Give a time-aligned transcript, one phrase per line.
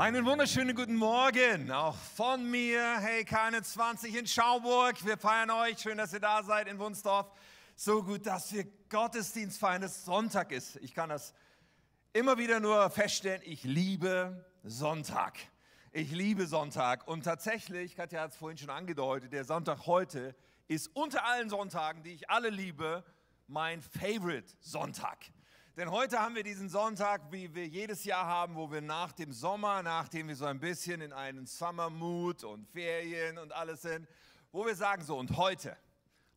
[0.00, 3.00] Einen wunderschönen guten Morgen, auch von mir.
[3.00, 5.04] Hey, keine 20 in Schauburg.
[5.04, 5.78] Wir feiern euch.
[5.78, 7.30] Schön, dass ihr da seid in Wunsdorf.
[7.76, 10.76] So gut, dass wir Gottesdienst feiern, dass Sonntag ist.
[10.76, 11.34] Ich kann das
[12.14, 13.42] immer wieder nur feststellen.
[13.44, 15.38] Ich liebe Sonntag.
[15.92, 17.06] Ich liebe Sonntag.
[17.06, 20.34] Und tatsächlich, Katja hat es vorhin schon angedeutet, der Sonntag heute
[20.66, 23.04] ist unter allen Sonntagen, die ich alle liebe,
[23.48, 25.18] mein Favorite Sonntag.
[25.80, 29.32] Denn heute haben wir diesen Sonntag, wie wir jedes Jahr haben, wo wir nach dem
[29.32, 34.06] Sommer, nachdem wir so ein bisschen in einen Summer-Mood und Ferien und alles sind,
[34.52, 35.74] wo wir sagen so, und heute,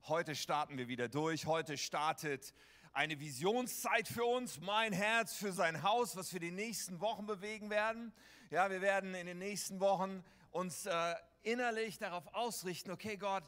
[0.08, 2.54] heute starten wir wieder durch, heute startet
[2.94, 7.70] eine Visionszeit für uns, mein Herz für sein Haus, was wir die nächsten Wochen bewegen
[7.70, 8.14] werden.
[8.50, 13.44] Ja, wir werden in den nächsten Wochen uns äh, innerlich darauf ausrichten, okay Gott,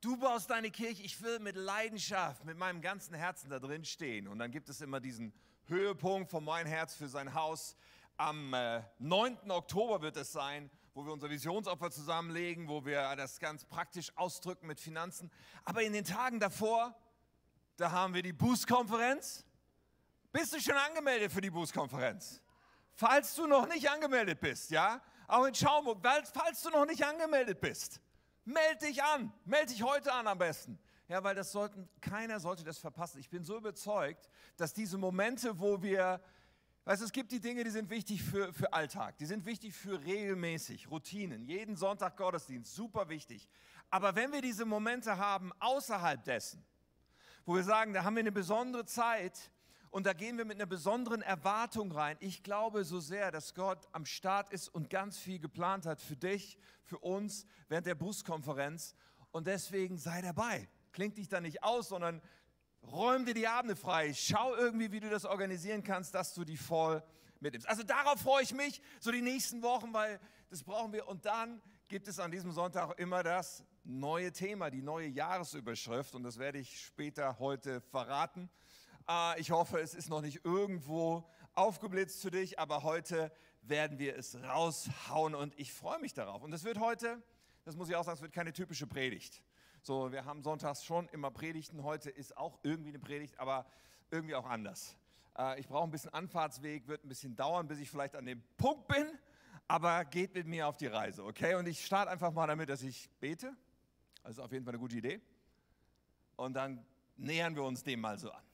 [0.00, 4.28] Du baust deine Kirche, ich will mit Leidenschaft, mit meinem ganzen Herzen da drin stehen.
[4.28, 5.34] Und dann gibt es immer diesen
[5.66, 7.76] Höhepunkt von mein Herz für sein Haus.
[8.16, 9.50] Am äh, 9.
[9.50, 14.68] Oktober wird es sein, wo wir unser Visionsopfer zusammenlegen, wo wir das ganz praktisch ausdrücken
[14.68, 15.30] mit Finanzen.
[15.66, 16.98] Aber in den Tagen davor,
[17.76, 19.44] da haben wir die Boost-Konferenz.
[20.32, 22.40] Bist du schon angemeldet für die Boost-Konferenz?
[22.94, 25.02] Falls du noch nicht angemeldet bist, ja?
[25.28, 25.98] Auch in Schaumburg,
[26.32, 28.00] falls du noch nicht angemeldet bist
[28.44, 30.78] Meld dich an, meld dich heute an am besten.
[31.08, 33.18] Ja, weil das sollten, keiner sollte das verpassen.
[33.18, 36.20] Ich bin so überzeugt, dass diese Momente, wo wir,
[36.84, 39.74] weißt du, es gibt die Dinge, die sind wichtig für, für Alltag, die sind wichtig
[39.74, 43.48] für regelmäßig, Routinen, jeden Sonntag Gottesdienst, super wichtig.
[43.90, 46.64] Aber wenn wir diese Momente haben außerhalb dessen,
[47.44, 49.50] wo wir sagen, da haben wir eine besondere Zeit,
[49.90, 52.16] und da gehen wir mit einer besonderen Erwartung rein.
[52.20, 56.16] Ich glaube so sehr, dass Gott am Start ist und ganz viel geplant hat für
[56.16, 58.94] dich, für uns während der Buskonferenz.
[59.32, 60.68] Und deswegen sei dabei.
[60.92, 62.22] Klingt dich da nicht aus, sondern
[62.82, 64.14] räum dir die Abende frei.
[64.14, 67.02] Schau irgendwie, wie du das organisieren kannst, dass du die voll
[67.40, 67.68] mitnimmst.
[67.68, 71.08] Also darauf freue ich mich, so die nächsten Wochen, weil das brauchen wir.
[71.08, 76.14] Und dann gibt es an diesem Sonntag immer das neue Thema, die neue Jahresüberschrift.
[76.14, 78.48] Und das werde ich später heute verraten.
[79.10, 83.32] Äh, ich hoffe, es ist noch nicht irgendwo aufgeblitzt für dich, aber heute
[83.62, 86.42] werden wir es raushauen und ich freue mich darauf.
[86.42, 87.20] Und es wird heute,
[87.64, 89.42] das muss ich auch sagen, es wird keine typische Predigt.
[89.82, 91.82] So, wir haben sonntags schon immer Predigten.
[91.82, 93.66] Heute ist auch irgendwie eine Predigt, aber
[94.10, 94.96] irgendwie auch anders.
[95.36, 98.42] Äh, ich brauche ein bisschen Anfahrtsweg, wird ein bisschen dauern, bis ich vielleicht an dem
[98.56, 99.18] Punkt bin,
[99.66, 101.54] aber geht mit mir auf die Reise, okay?
[101.54, 103.56] Und ich starte einfach mal damit, dass ich bete.
[104.22, 105.20] Das ist auf jeden Fall eine gute Idee.
[106.36, 106.84] Und dann
[107.16, 108.49] nähern wir uns dem mal so an.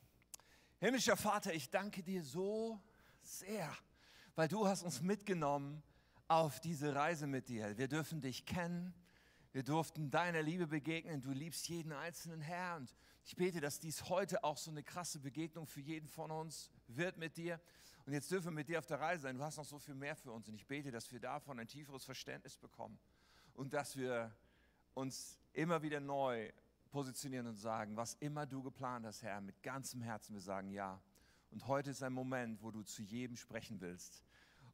[0.78, 2.78] Himmlischer Vater, ich danke dir so
[3.22, 3.74] sehr,
[4.34, 5.82] weil du hast uns mitgenommen
[6.28, 7.78] auf diese Reise mit dir.
[7.78, 8.92] Wir dürfen dich kennen,
[9.52, 11.22] wir durften deiner Liebe begegnen.
[11.22, 12.94] Du liebst jeden einzelnen Herr und
[13.24, 17.16] ich bete, dass dies heute auch so eine krasse Begegnung für jeden von uns wird
[17.16, 17.58] mit dir.
[18.04, 19.38] Und jetzt dürfen wir mit dir auf der Reise sein.
[19.38, 21.68] Du hast noch so viel mehr für uns und ich bete, dass wir davon ein
[21.68, 22.98] tieferes Verständnis bekommen
[23.54, 24.30] und dass wir
[24.92, 26.52] uns immer wieder neu
[26.96, 30.98] positionieren und sagen, was immer du geplant hast, Herr, mit ganzem Herzen, wir sagen ja.
[31.50, 34.24] Und heute ist ein Moment, wo du zu jedem sprechen willst.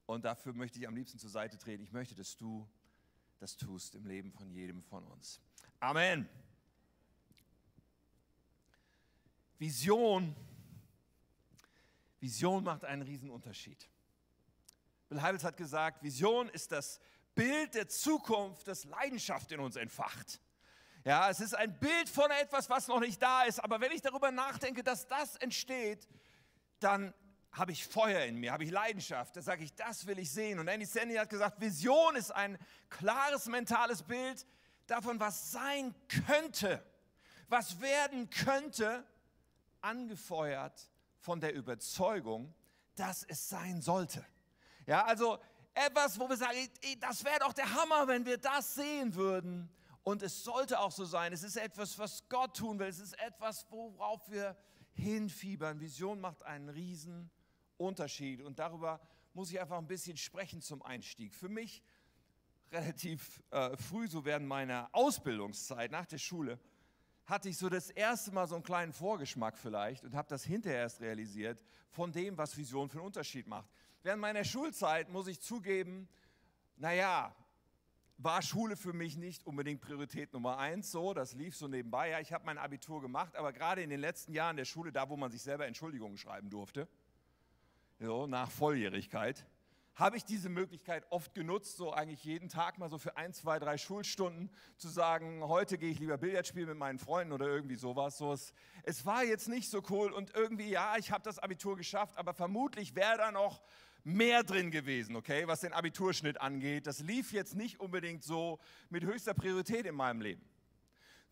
[0.07, 1.83] Und dafür möchte ich am liebsten zur Seite treten.
[1.83, 2.65] Ich möchte, dass du
[3.41, 5.41] das tust im Leben von jedem von uns.
[5.81, 6.29] Amen.
[9.59, 10.37] Vision.
[12.21, 13.89] Vision macht einen Riesenunterschied.
[15.09, 17.01] Bill Heibels hat gesagt, Vision ist das
[17.35, 20.41] Bild der Zukunft, das Leidenschaft in uns entfacht.
[21.05, 23.59] Ja, es ist ein Bild von etwas, was noch nicht da ist.
[23.59, 26.07] Aber wenn ich darüber nachdenke, dass das entsteht,
[26.79, 27.13] dann
[27.51, 29.37] habe ich Feuer in mir, habe ich Leidenschaft.
[29.37, 30.59] Da sage ich, das will ich sehen.
[30.59, 32.57] Und Andy Sandy hat gesagt, Vision ist ein
[32.89, 34.47] klares mentales Bild
[34.87, 35.95] davon, was sein
[36.27, 36.83] könnte,
[37.49, 39.05] was werden könnte,
[39.81, 42.55] angefeuert von der Überzeugung,
[42.95, 44.25] dass es sein sollte.
[44.87, 45.39] Ja, also
[45.75, 46.69] etwas, wo wir sagen,
[47.01, 49.69] das wäre doch der Hammer, wenn wir das sehen würden.
[50.05, 51.33] Und es sollte auch so sein.
[51.33, 52.89] Es ist etwas, was Gott tun will.
[52.89, 54.57] Es ist etwas, worauf wir
[54.95, 55.81] hinfiebern.
[55.81, 57.31] Vision macht einen riesen
[57.77, 58.43] Unterschied.
[58.43, 59.01] Und darüber
[59.33, 61.35] muss ich einfach ein bisschen sprechen zum Einstieg.
[61.35, 61.83] Für mich
[62.73, 66.59] relativ äh, früh, so während meiner Ausbildungszeit nach der Schule,
[67.27, 70.81] hatte ich so das erste Mal so einen kleinen Vorgeschmack vielleicht und habe das hinterher
[70.81, 73.71] erst realisiert von dem, was Vision für einen Unterschied macht.
[74.03, 76.09] Während meiner Schulzeit muss ich zugeben,
[76.77, 77.35] naja,
[78.25, 80.91] war Schule für mich nicht unbedingt Priorität Nummer eins.
[80.91, 82.11] So, das lief so nebenbei.
[82.11, 85.09] Ja, ich habe mein Abitur gemacht, aber gerade in den letzten Jahren der Schule, da
[85.09, 86.89] wo man sich selber Entschuldigungen schreiben durfte,
[87.99, 89.47] so nach Volljährigkeit,
[89.95, 93.59] habe ich diese Möglichkeit oft genutzt, so eigentlich jeden Tag mal so für ein, zwei,
[93.59, 97.77] drei Schulstunden zu sagen, heute gehe ich lieber Billard spielen mit meinen Freunden oder irgendwie
[97.77, 98.17] sowas.
[98.17, 98.55] So, es,
[98.85, 102.33] es war jetzt nicht so cool und irgendwie, ja, ich habe das Abitur geschafft, aber
[102.33, 103.63] vermutlich wäre da noch
[104.05, 106.87] mehr drin gewesen, okay, was den Abiturschnitt angeht.
[106.87, 108.59] Das lief jetzt nicht unbedingt so
[108.91, 110.43] mit höchster Priorität in meinem Leben.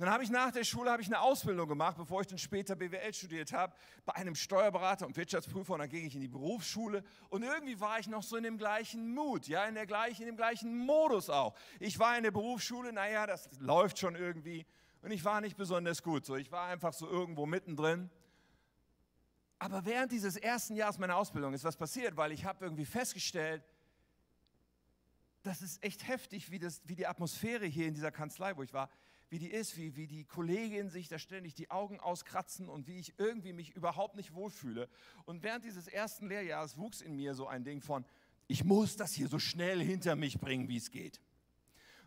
[0.00, 3.12] Dann habe ich nach der Schule ich eine Ausbildung gemacht, bevor ich dann später BWL
[3.12, 3.74] studiert habe,
[4.06, 5.74] bei einem Steuerberater und Wirtschaftsprüfer.
[5.74, 8.56] Und dann ging ich in die Berufsschule und irgendwie war ich noch so in dem
[8.56, 11.54] gleichen Mut, ja, in, der gleichen, in dem gleichen Modus auch.
[11.80, 14.64] Ich war in der Berufsschule, naja, das läuft schon irgendwie.
[15.02, 16.24] Und ich war nicht besonders gut.
[16.24, 18.08] So, ich war einfach so irgendwo mittendrin.
[19.60, 23.62] Aber während dieses ersten Jahres meiner Ausbildung ist was passiert, weil ich habe irgendwie festgestellt,
[25.42, 28.72] das ist echt heftig, wie, das, wie die Atmosphäre hier in dieser Kanzlei, wo ich
[28.72, 28.88] war,
[29.28, 32.98] wie die ist, wie, wie die Kolleginnen sich da ständig die Augen auskratzen und wie
[32.98, 34.88] ich irgendwie mich überhaupt nicht wohlfühle.
[35.26, 38.06] Und während dieses ersten Lehrjahres wuchs in mir so ein Ding von,
[38.48, 41.20] ich muss das hier so schnell hinter mich bringen, wie es geht.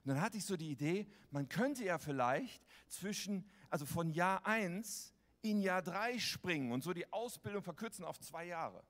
[0.03, 4.43] Und dann hatte ich so die Idee, man könnte ja vielleicht zwischen, also von Jahr
[4.47, 5.12] 1
[5.43, 8.83] in Jahr 3 springen und so die Ausbildung verkürzen auf zwei Jahre.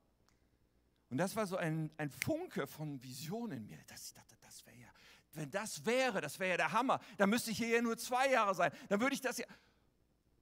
[1.10, 4.64] Und das war so ein, ein Funke von Vision in mir, dass ich dachte, das
[4.64, 4.88] wäre ja
[5.34, 8.30] wenn das wäre, das wäre ja der Hammer, dann müsste ich hier ja nur zwei
[8.30, 8.72] Jahre sein.
[8.88, 9.46] Dann würde ich das ja.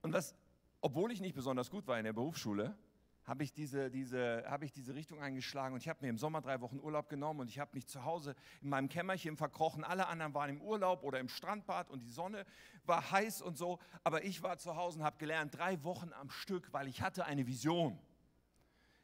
[0.02, 0.34] Und was,
[0.80, 2.76] obwohl ich nicht besonders gut war in der Berufsschule,
[3.24, 6.40] habe ich, diese, diese, habe ich diese Richtung eingeschlagen und ich habe mir im Sommer
[6.40, 9.84] drei Wochen Urlaub genommen und ich habe mich zu Hause in meinem Kämmerchen verkrochen.
[9.84, 12.44] Alle anderen waren im Urlaub oder im Strandbad und die Sonne
[12.84, 13.78] war heiß und so.
[14.02, 17.24] Aber ich war zu Hause und habe gelernt, drei Wochen am Stück, weil ich hatte
[17.24, 17.98] eine Vision.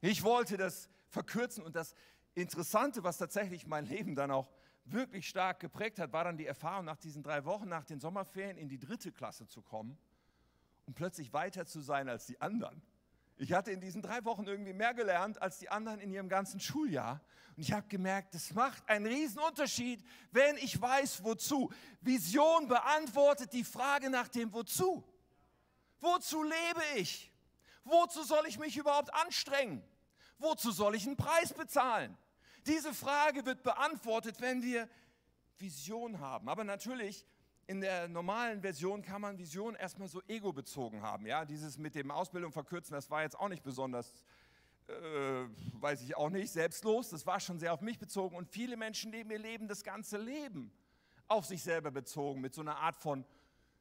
[0.01, 1.95] Ich wollte das verkürzen und das
[2.35, 4.51] Interessante, was tatsächlich mein Leben dann auch
[4.85, 8.57] wirklich stark geprägt hat, war dann die Erfahrung, nach diesen drei Wochen, nach den Sommerferien
[8.57, 9.99] in die dritte Klasse zu kommen
[10.87, 12.83] und plötzlich weiter zu sein als die anderen.
[13.41, 16.59] Ich hatte in diesen drei Wochen irgendwie mehr gelernt als die anderen in ihrem ganzen
[16.59, 17.21] Schuljahr.
[17.57, 21.73] Und ich habe gemerkt, das macht einen Unterschied, wenn ich weiß, wozu.
[22.01, 25.05] Vision beantwortet die Frage nach dem Wozu.
[26.01, 27.33] Wozu lebe ich?
[27.85, 29.83] Wozu soll ich mich überhaupt anstrengen?
[30.39, 32.17] Wozu soll ich einen Preis bezahlen?
[32.67, 34.89] Diese Frage wird beantwortet, wenn wir
[35.59, 36.49] Vision haben.
[36.49, 37.25] Aber natürlich,
[37.69, 41.27] in der normalen Version kann man Vision erstmal so ego-bezogen haben.
[41.27, 44.11] Ja, dieses mit dem Ausbildung verkürzen, das war jetzt auch nicht besonders,
[44.87, 44.93] äh,
[45.75, 47.11] weiß ich auch nicht, selbstlos.
[47.11, 48.37] Das war schon sehr auf mich bezogen.
[48.37, 50.73] Und viele Menschen leben ihr Leben, das ganze Leben
[51.29, 53.27] auf sich selber bezogen, mit so einer Art von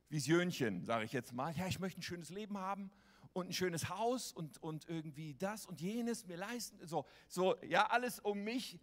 [0.10, 1.56] Visionchen, sage ich jetzt mal.
[1.56, 2.92] Ja, ich möchte ein schönes Leben haben
[3.32, 6.86] und ein schönes Haus und, und irgendwie das und jenes mir leisten.
[6.86, 8.82] So, so, ja, alles um mich.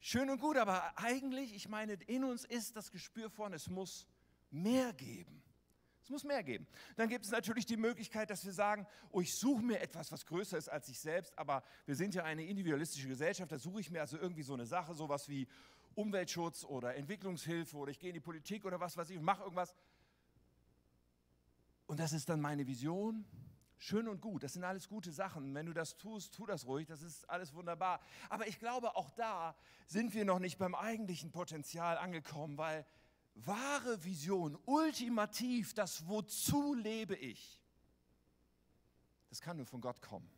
[0.00, 4.06] Schön und gut, aber eigentlich, ich meine, in uns ist das Gespür von, es muss
[4.50, 5.42] mehr geben.
[6.02, 6.66] Es muss mehr geben.
[6.96, 10.24] Dann gibt es natürlich die Möglichkeit, dass wir sagen, oh, ich suche mir etwas, was
[10.24, 13.90] größer ist als ich selbst, aber wir sind ja eine individualistische Gesellschaft, da suche ich
[13.90, 15.46] mir also irgendwie so eine Sache, sowas wie
[15.94, 19.42] Umweltschutz oder Entwicklungshilfe oder ich gehe in die Politik oder was weiß ich und mache
[19.42, 19.76] irgendwas.
[21.86, 23.26] Und das ist dann meine Vision
[23.80, 25.54] Schön und gut, das sind alles gute Sachen.
[25.54, 28.00] Wenn du das tust, tu das ruhig, das ist alles wunderbar.
[28.28, 29.54] Aber ich glaube, auch da
[29.86, 32.84] sind wir noch nicht beim eigentlichen Potenzial angekommen, weil
[33.46, 37.62] wahre Vision, ultimativ, das Wozu lebe ich,
[39.28, 40.30] das kann nur von Gott kommen.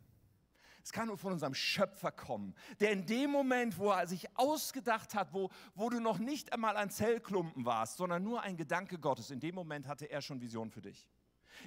[0.83, 5.13] Es kann nur von unserem Schöpfer kommen, der in dem Moment, wo er sich ausgedacht
[5.13, 9.29] hat, wo, wo du noch nicht einmal ein Zellklumpen warst, sondern nur ein Gedanke Gottes,
[9.29, 11.07] in dem Moment hatte er schon Vision für dich.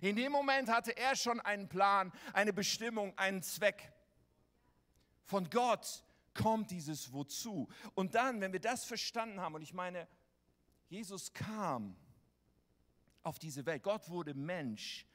[0.01, 3.93] In dem Moment hatte er schon einen Plan, eine Bestimmung, einen Zweck.
[5.23, 6.03] Von Gott
[6.35, 7.69] kommt dieses Wozu.
[7.95, 10.09] Und dann, wenn wir das verstanden haben, und ich meine,
[10.89, 11.97] Jesus kam
[13.23, 15.07] auf diese Welt, Gott wurde Mensch,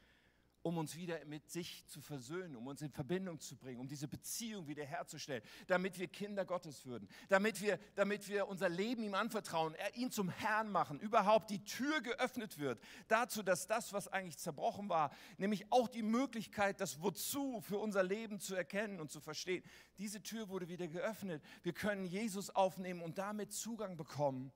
[0.61, 4.07] um uns wieder mit sich zu versöhnen, um uns in Verbindung zu bringen, um diese
[4.07, 9.73] Beziehung wiederherzustellen, damit wir Kinder Gottes würden, damit wir, damit wir unser Leben ihm anvertrauen,
[9.75, 14.37] er ihn zum Herrn machen, überhaupt die Tür geöffnet wird dazu, dass das, was eigentlich
[14.37, 19.21] zerbrochen war, nämlich auch die Möglichkeit, das Wozu für unser Leben zu erkennen und zu
[19.21, 19.63] verstehen,
[19.97, 21.41] diese Tür wurde wieder geöffnet.
[21.63, 24.51] Wir können Jesus aufnehmen und damit Zugang bekommen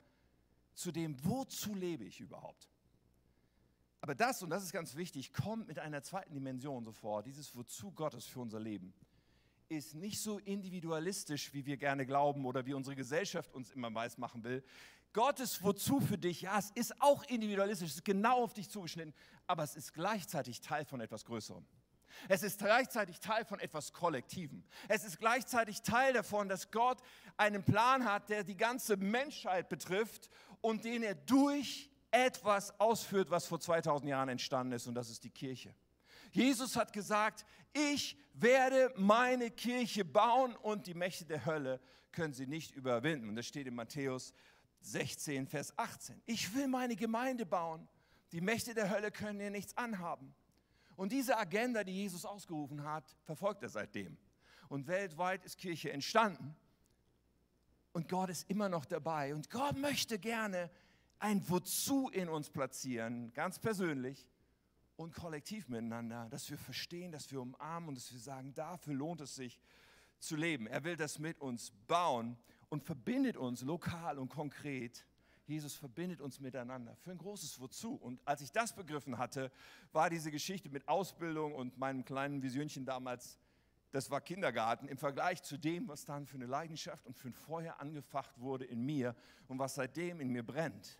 [0.74, 2.70] zu dem, wozu lebe ich überhaupt.
[4.02, 7.92] Aber das, und das ist ganz wichtig, kommt mit einer zweiten Dimension sofort, dieses Wozu
[7.92, 8.94] Gottes für unser Leben,
[9.70, 14.18] ist nicht so individualistisch, wie wir gerne glauben oder wie unsere Gesellschaft uns immer weiß
[14.18, 14.64] machen will.
[15.14, 19.14] Gottes Wozu für dich, ja, es ist auch individualistisch, es ist genau auf dich zugeschnitten,
[19.48, 21.66] aber es ist gleichzeitig Teil von etwas Größerem.
[22.30, 24.64] Es ist gleichzeitig Teil von etwas Kollektivem.
[24.88, 27.02] Es ist gleichzeitig Teil davon, dass Gott
[27.38, 30.30] einen Plan hat, der die ganze Menschheit betrifft
[30.62, 35.24] und den er durch etwas ausführt, was vor 2000 Jahren entstanden ist, und das ist
[35.24, 35.74] die Kirche.
[36.32, 41.80] Jesus hat gesagt, ich werde meine Kirche bauen und die Mächte der Hölle
[42.12, 43.30] können sie nicht überwinden.
[43.30, 44.34] Und das steht in Matthäus
[44.82, 46.22] 16, Vers 18.
[46.26, 47.88] Ich will meine Gemeinde bauen.
[48.32, 50.34] Die Mächte der Hölle können ihr nichts anhaben.
[51.04, 54.18] Und diese Agenda, die Jesus ausgerufen hat, verfolgt er seitdem.
[54.70, 56.56] Und weltweit ist Kirche entstanden.
[57.92, 59.36] Und Gott ist immer noch dabei.
[59.36, 60.72] Und Gott möchte gerne
[61.20, 64.30] ein Wozu in uns platzieren, ganz persönlich
[64.96, 69.20] und kollektiv miteinander, dass wir verstehen, dass wir umarmen und dass wir sagen, dafür lohnt
[69.20, 69.60] es sich
[70.20, 70.68] zu leben.
[70.68, 72.38] Er will das mit uns bauen
[72.70, 75.06] und verbindet uns lokal und konkret.
[75.46, 77.96] Jesus verbindet uns miteinander für ein großes Wozu.
[77.96, 79.52] Und als ich das begriffen hatte,
[79.92, 83.38] war diese Geschichte mit Ausbildung und meinem kleinen Visionchen damals,
[83.92, 87.34] das war Kindergarten, im Vergleich zu dem, was dann für eine Leidenschaft und für ein
[87.34, 89.16] Feuer angefacht wurde in mir
[89.48, 91.00] und was seitdem in mir brennt.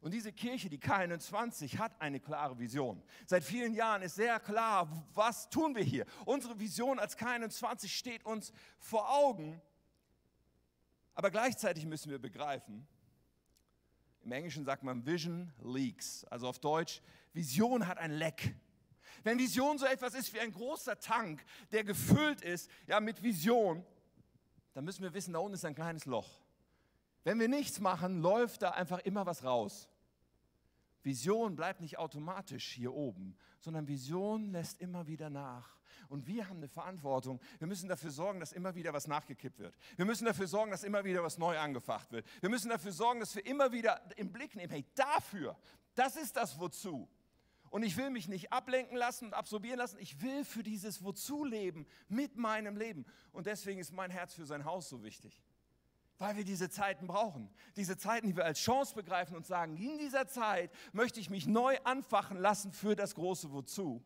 [0.00, 3.02] Und diese Kirche, die K21, hat eine klare Vision.
[3.26, 6.06] Seit vielen Jahren ist sehr klar, was tun wir hier.
[6.24, 9.60] Unsere Vision als K21 steht uns vor Augen.
[11.14, 12.86] Aber gleichzeitig müssen wir begreifen,
[14.22, 17.00] im Englischen sagt man Vision leaks, also auf Deutsch,
[17.32, 18.54] Vision hat ein Leck.
[19.22, 23.84] Wenn Vision so etwas ist wie ein großer Tank, der gefüllt ist ja, mit Vision,
[24.74, 26.40] dann müssen wir wissen, da unten ist ein kleines Loch.
[27.24, 29.88] Wenn wir nichts machen, läuft da einfach immer was raus.
[31.02, 35.77] Vision bleibt nicht automatisch hier oben, sondern Vision lässt immer wieder nach.
[36.08, 37.40] Und wir haben eine Verantwortung.
[37.58, 39.76] Wir müssen dafür sorgen, dass immer wieder was nachgekippt wird.
[39.96, 42.26] Wir müssen dafür sorgen, dass immer wieder was neu angefacht wird.
[42.40, 45.56] Wir müssen dafür sorgen, dass wir immer wieder im Blick nehmen, hey, dafür,
[45.94, 47.08] das ist das Wozu.
[47.70, 49.98] Und ich will mich nicht ablenken lassen und absorbieren lassen.
[50.00, 53.04] Ich will für dieses Wozu leben mit meinem Leben.
[53.32, 55.42] Und deswegen ist mein Herz für sein Haus so wichtig
[56.18, 57.48] weil wir diese Zeiten brauchen.
[57.76, 61.46] Diese Zeiten, die wir als Chance begreifen und sagen, in dieser Zeit möchte ich mich
[61.46, 64.04] neu anfachen lassen für das große Wozu.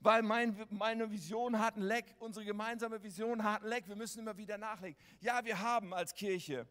[0.00, 4.20] Weil mein, meine Vision hat ein Leck, unsere gemeinsame Vision hat ein Leck, wir müssen
[4.20, 4.96] immer wieder nachlegen.
[5.20, 6.66] Ja, wir haben als Kirche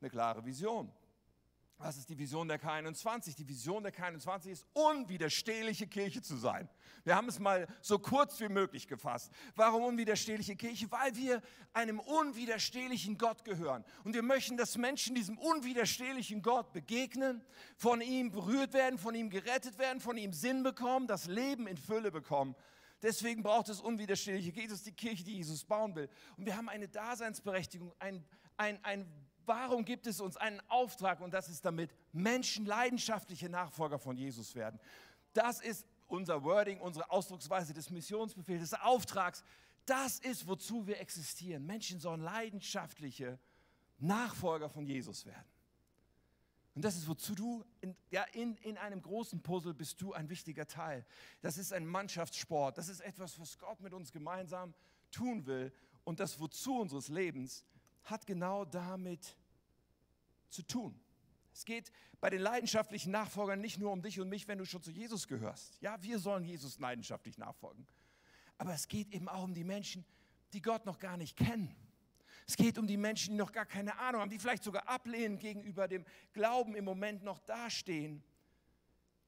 [0.00, 0.92] eine klare Vision.
[1.80, 3.36] Was ist die Vision der K21?
[3.36, 6.68] Die Vision der K21 ist, unwiderstehliche Kirche zu sein.
[7.04, 9.30] Wir haben es mal so kurz wie möglich gefasst.
[9.54, 10.90] Warum unwiderstehliche Kirche?
[10.90, 11.40] Weil wir
[11.72, 13.84] einem unwiderstehlichen Gott gehören.
[14.02, 17.44] Und wir möchten, dass Menschen diesem unwiderstehlichen Gott begegnen,
[17.76, 21.76] von ihm berührt werden, von ihm gerettet werden, von ihm Sinn bekommen, das Leben in
[21.76, 22.56] Fülle bekommen.
[23.02, 24.70] Deswegen braucht es unwiderstehliche Kirche.
[24.70, 26.10] Das ist die Kirche, die Jesus bauen will.
[26.36, 28.24] Und wir haben eine Daseinsberechtigung, ein,
[28.56, 29.06] ein, ein
[29.48, 34.54] Warum gibt es uns einen Auftrag und das ist damit Menschen leidenschaftliche Nachfolger von Jesus
[34.54, 34.78] werden?
[35.32, 39.42] Das ist unser Wording, unsere Ausdrucksweise des Missionsbefehls, des Auftrags.
[39.86, 41.64] Das ist, wozu wir existieren.
[41.64, 43.38] Menschen sollen leidenschaftliche
[43.98, 45.48] Nachfolger von Jesus werden.
[46.74, 50.28] Und das ist, wozu du, in, ja, in, in einem großen Puzzle bist du ein
[50.28, 51.06] wichtiger Teil.
[51.40, 52.76] Das ist ein Mannschaftssport.
[52.76, 54.74] Das ist etwas, was Gott mit uns gemeinsam
[55.10, 55.72] tun will.
[56.04, 57.64] Und das Wozu unseres Lebens
[58.10, 59.36] hat genau damit
[60.48, 60.98] zu tun.
[61.52, 64.82] Es geht bei den leidenschaftlichen Nachfolgern nicht nur um dich und mich, wenn du schon
[64.82, 65.80] zu Jesus gehörst.
[65.80, 67.86] Ja, wir sollen Jesus leidenschaftlich nachfolgen.
[68.58, 70.04] Aber es geht eben auch um die Menschen,
[70.52, 71.74] die Gott noch gar nicht kennen.
[72.46, 75.38] Es geht um die Menschen, die noch gar keine Ahnung haben, die vielleicht sogar ablehnen
[75.38, 78.22] gegenüber dem Glauben im Moment noch dastehen.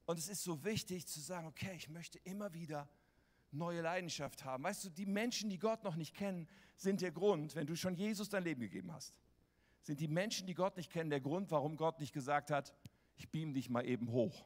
[0.05, 2.89] Und es ist so wichtig zu sagen, okay, ich möchte immer wieder
[3.51, 4.63] neue Leidenschaft haben.
[4.63, 7.95] Weißt du, die Menschen, die Gott noch nicht kennen, sind der Grund, wenn du schon
[7.95, 9.13] Jesus dein Leben gegeben hast,
[9.81, 12.73] sind die Menschen, die Gott nicht kennen, der Grund, warum Gott nicht gesagt hat,
[13.15, 14.45] ich beam dich mal eben hoch.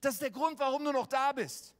[0.00, 1.74] Das ist der Grund, warum du noch da bist.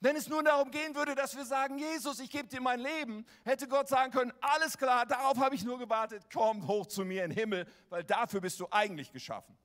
[0.00, 3.24] Wenn es nur darum gehen würde, dass wir sagen, Jesus, ich gebe dir mein Leben,
[3.44, 7.24] hätte Gott sagen können, alles klar, darauf habe ich nur gewartet, komm hoch zu mir
[7.24, 9.56] in den Himmel, weil dafür bist du eigentlich geschaffen.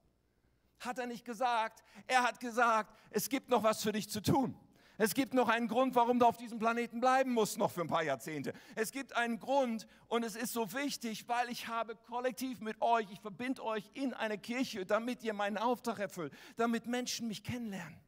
[0.80, 1.84] Hat er nicht gesagt.
[2.06, 4.56] Er hat gesagt, es gibt noch was für dich zu tun.
[5.00, 7.88] Es gibt noch einen Grund, warum du auf diesem Planeten bleiben musst, noch für ein
[7.88, 8.54] paar Jahrzehnte.
[8.76, 13.06] Es gibt einen Grund und es ist so wichtig, weil ich habe kollektiv mit euch,
[13.12, 18.00] ich verbinde euch in eine Kirche, damit ihr meinen Auftrag erfüllt, damit Menschen mich kennenlernen.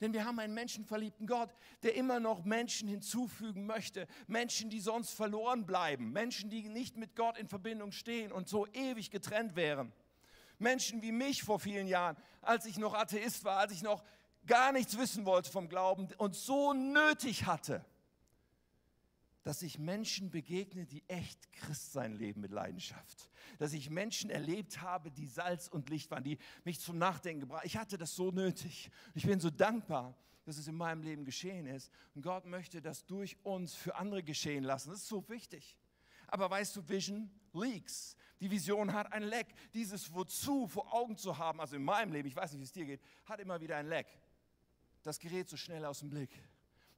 [0.00, 1.50] Denn wir haben einen menschenverliebten Gott,
[1.82, 4.06] der immer noch Menschen hinzufügen möchte.
[4.26, 6.10] Menschen, die sonst verloren bleiben.
[6.10, 9.92] Menschen, die nicht mit Gott in Verbindung stehen und so ewig getrennt wären.
[10.58, 14.02] Menschen wie mich vor vielen Jahren, als ich noch Atheist war, als ich noch
[14.50, 17.84] gar nichts wissen wollte vom Glauben und so nötig hatte,
[19.44, 23.30] dass ich Menschen begegne, die echt Christsein leben mit Leidenschaft.
[23.58, 27.60] Dass ich Menschen erlebt habe, die Salz und Licht waren, die mich zum Nachdenken gebracht
[27.60, 27.68] haben.
[27.68, 28.90] Ich hatte das so nötig.
[29.14, 31.88] Ich bin so dankbar, dass es in meinem Leben geschehen ist.
[32.16, 34.90] Und Gott möchte das durch uns für andere geschehen lassen.
[34.90, 35.78] Das ist so wichtig.
[36.26, 38.16] Aber weißt du, Vision leaks.
[38.40, 39.46] Die Vision hat ein Leck.
[39.74, 42.72] Dieses Wozu vor Augen zu haben, also in meinem Leben, ich weiß nicht, wie es
[42.72, 44.08] dir geht, hat immer wieder ein Leck
[45.02, 46.30] das gerät so schnell aus dem Blick.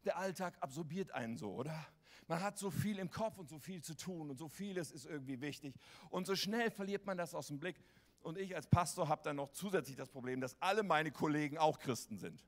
[0.05, 1.87] Der Alltag absorbiert einen so, oder?
[2.29, 5.07] Man hat so viel im Kopf und so viel zu tun und so vieles ist
[5.07, 5.75] irgendwie wichtig.
[6.11, 7.77] Und so schnell verliert man das aus dem Blick.
[8.23, 11.79] Und ich als Pastor habe dann noch zusätzlich das Problem, dass alle meine Kollegen auch
[11.79, 12.45] Christen sind.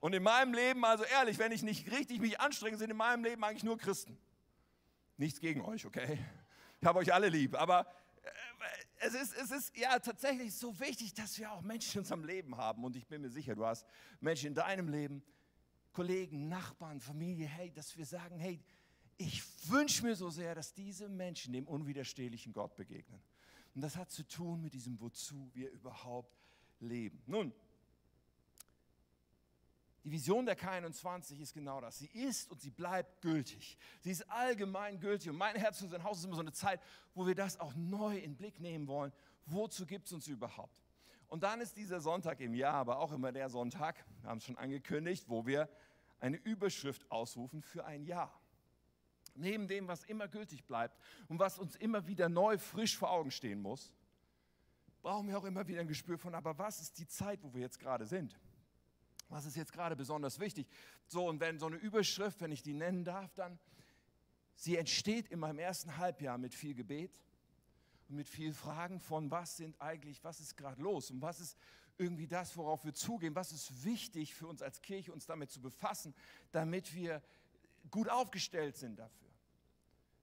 [0.00, 3.24] Und in meinem Leben, also ehrlich, wenn ich nicht richtig mich anstrenge, sind in meinem
[3.24, 4.18] Leben eigentlich nur Christen.
[5.16, 6.18] Nichts gegen euch, okay?
[6.80, 7.86] Ich habe euch alle lieb, aber
[8.98, 12.56] es ist, es ist ja tatsächlich so wichtig, dass wir auch Menschen in unserem Leben
[12.56, 12.84] haben.
[12.84, 13.86] Und ich bin mir sicher, du hast
[14.20, 15.22] Menschen in deinem Leben,
[15.92, 18.62] Kollegen, Nachbarn, Familie, hey, dass wir sagen, hey,
[19.16, 23.22] ich wünsche mir so sehr, dass diese Menschen dem unwiderstehlichen Gott begegnen.
[23.74, 26.36] Und das hat zu tun mit diesem, wozu wir überhaupt
[26.80, 27.22] leben.
[27.26, 27.52] Nun,
[30.06, 31.98] die Vision der K21 ist genau das.
[31.98, 33.76] Sie ist und sie bleibt gültig.
[34.02, 35.30] Sie ist allgemein gültig.
[35.30, 36.80] Und mein Herz für sein Haus ist immer so eine Zeit,
[37.12, 39.12] wo wir das auch neu in Blick nehmen wollen.
[39.46, 40.80] Wozu gibt es uns überhaupt?
[41.26, 44.44] Und dann ist dieser Sonntag im Jahr, aber auch immer der Sonntag, wir haben es
[44.44, 45.68] schon angekündigt, wo wir
[46.20, 48.32] eine Überschrift ausrufen für ein Jahr.
[49.34, 50.96] Neben dem, was immer gültig bleibt
[51.26, 53.92] und was uns immer wieder neu, frisch vor Augen stehen muss,
[55.02, 57.62] brauchen wir auch immer wieder ein Gespür von, aber was ist die Zeit, wo wir
[57.62, 58.38] jetzt gerade sind?
[59.28, 60.68] Was ist jetzt gerade besonders wichtig?
[61.06, 63.58] So, und wenn so eine Überschrift, wenn ich die nennen darf, dann,
[64.54, 67.12] sie entsteht in meinem ersten Halbjahr mit viel Gebet
[68.08, 71.56] und mit viel Fragen von, was sind eigentlich, was ist gerade los und was ist
[71.98, 75.60] irgendwie das, worauf wir zugehen, was ist wichtig für uns als Kirche, uns damit zu
[75.60, 76.14] befassen,
[76.52, 77.22] damit wir
[77.90, 79.28] gut aufgestellt sind dafür.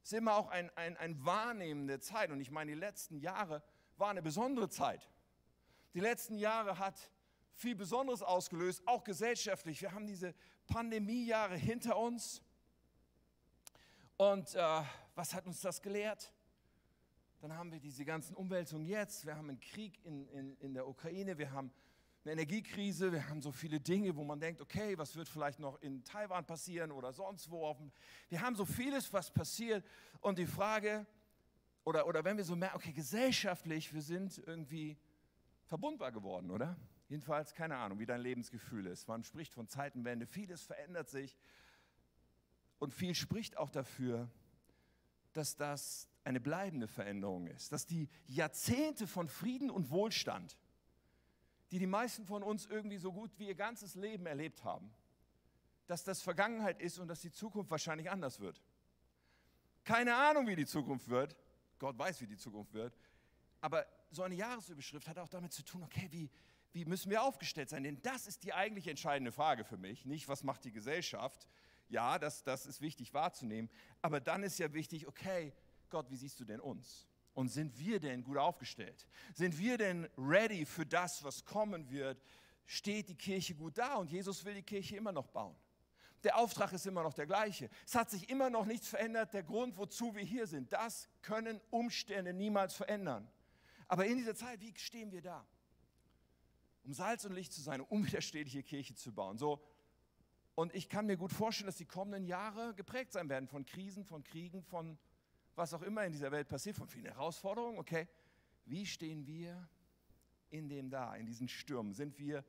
[0.03, 3.17] Es ist immer auch ein, ein, ein Wahrnehmen der Zeit und ich meine, die letzten
[3.17, 3.63] Jahre
[3.97, 5.09] waren eine besondere Zeit.
[5.93, 7.09] Die letzten Jahre hat
[7.53, 9.81] viel Besonderes ausgelöst, auch gesellschaftlich.
[9.81, 10.33] Wir haben diese
[10.67, 12.41] Pandemiejahre hinter uns.
[14.17, 14.81] Und äh,
[15.15, 16.33] was hat uns das gelehrt?
[17.41, 19.25] Dann haben wir diese ganzen Umwälzungen jetzt.
[19.25, 21.37] Wir haben einen Krieg in, in, in der Ukraine.
[21.37, 21.71] Wir haben
[22.23, 23.11] eine Energiekrise.
[23.11, 26.45] Wir haben so viele Dinge, wo man denkt, okay, was wird vielleicht noch in Taiwan
[26.45, 27.75] passieren oder sonst wo.
[28.29, 29.85] wir haben so vieles, was passiert.
[30.21, 31.05] Und die Frage,
[31.83, 34.97] oder, oder wenn wir so merken, okay, gesellschaftlich, wir sind irgendwie
[35.65, 36.77] verbundbar geworden, oder?
[37.07, 39.07] Jedenfalls keine Ahnung, wie dein Lebensgefühl ist.
[39.07, 41.37] Man spricht von Zeitenwende, vieles verändert sich
[42.79, 44.29] und viel spricht auch dafür,
[45.33, 50.57] dass das eine bleibende Veränderung ist, dass die Jahrzehnte von Frieden und Wohlstand,
[51.71, 54.93] die die meisten von uns irgendwie so gut wie ihr ganzes Leben erlebt haben,
[55.87, 58.61] dass das Vergangenheit ist und dass die Zukunft wahrscheinlich anders wird.
[59.83, 61.35] Keine Ahnung, wie die Zukunft wird.
[61.79, 62.97] Gott weiß, wie die Zukunft wird.
[63.59, 66.29] Aber so eine Jahresüberschrift hat auch damit zu tun, okay, wie,
[66.73, 67.83] wie müssen wir aufgestellt sein?
[67.83, 70.05] Denn das ist die eigentlich entscheidende Frage für mich.
[70.05, 71.47] Nicht, was macht die Gesellschaft?
[71.87, 73.69] Ja, das, das ist wichtig wahrzunehmen.
[74.01, 75.53] Aber dann ist ja wichtig, okay,
[75.89, 77.07] Gott, wie siehst du denn uns?
[77.35, 79.07] Und sind wir denn gut aufgestellt?
[79.33, 82.23] Sind wir denn ready für das, was kommen wird?
[82.65, 83.95] Steht die Kirche gut da?
[83.95, 85.55] Und Jesus will die Kirche immer noch bauen.
[86.23, 87.69] Der Auftrag ist immer noch der gleiche.
[87.85, 89.33] Es hat sich immer noch nichts verändert.
[89.33, 93.29] Der Grund, wozu wir hier sind, das können Umstände niemals verändern.
[93.87, 95.45] Aber in dieser Zeit, wie stehen wir da?
[96.83, 99.37] Um Salz und Licht zu sein, um unwiderstehliche Kirche zu bauen.
[99.37, 99.61] So,
[100.55, 104.05] und ich kann mir gut vorstellen, dass die kommenden Jahre geprägt sein werden von Krisen,
[104.05, 104.97] von Kriegen, von
[105.55, 107.79] was auch immer in dieser Welt passiert, von vielen Herausforderungen.
[107.79, 108.07] Okay,
[108.65, 109.67] wie stehen wir
[110.49, 111.93] in dem da, in diesen Stürmen?
[111.93, 112.43] Sind wir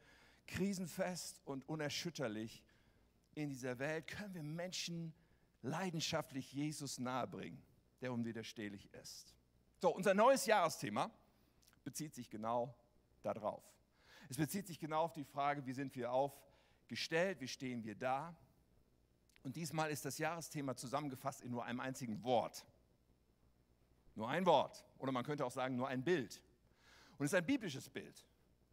[0.46, 2.62] krisenfest und unerschütterlich
[3.34, 4.06] in dieser Welt?
[4.06, 5.14] Können wir Menschen
[5.62, 7.62] leidenschaftlich Jesus nahebringen,
[8.02, 9.34] der unwiderstehlich ist?
[9.80, 11.10] So, unser neues Jahresthema
[11.84, 12.74] bezieht sich genau
[13.22, 13.73] darauf.
[14.28, 18.34] Es bezieht sich genau auf die Frage, wie sind wir aufgestellt, wie stehen wir da.
[19.42, 22.64] Und diesmal ist das Jahresthema zusammengefasst in nur einem einzigen Wort.
[24.14, 24.84] Nur ein Wort.
[24.98, 26.40] Oder man könnte auch sagen, nur ein Bild.
[27.18, 28.24] Und es ist ein biblisches Bild.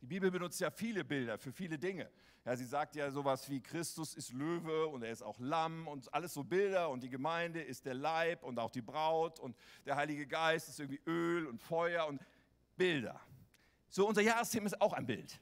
[0.02, 2.10] Die Bibel benutzt ja viele Bilder für viele Dinge.
[2.44, 6.12] Ja, sie sagt ja sowas wie Christus ist Löwe und er ist auch Lamm und
[6.12, 9.96] alles so Bilder und die Gemeinde ist der Leib und auch die Braut und der
[9.96, 12.20] Heilige Geist ist irgendwie Öl und Feuer und
[12.78, 13.22] Bilder.
[13.92, 15.38] So, unser Jahresthema ist auch ein Bild.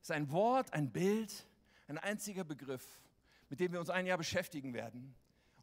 [0.00, 1.44] Es ist ein Wort, ein Bild,
[1.88, 2.84] ein einziger Begriff,
[3.48, 5.12] mit dem wir uns ein Jahr beschäftigen werden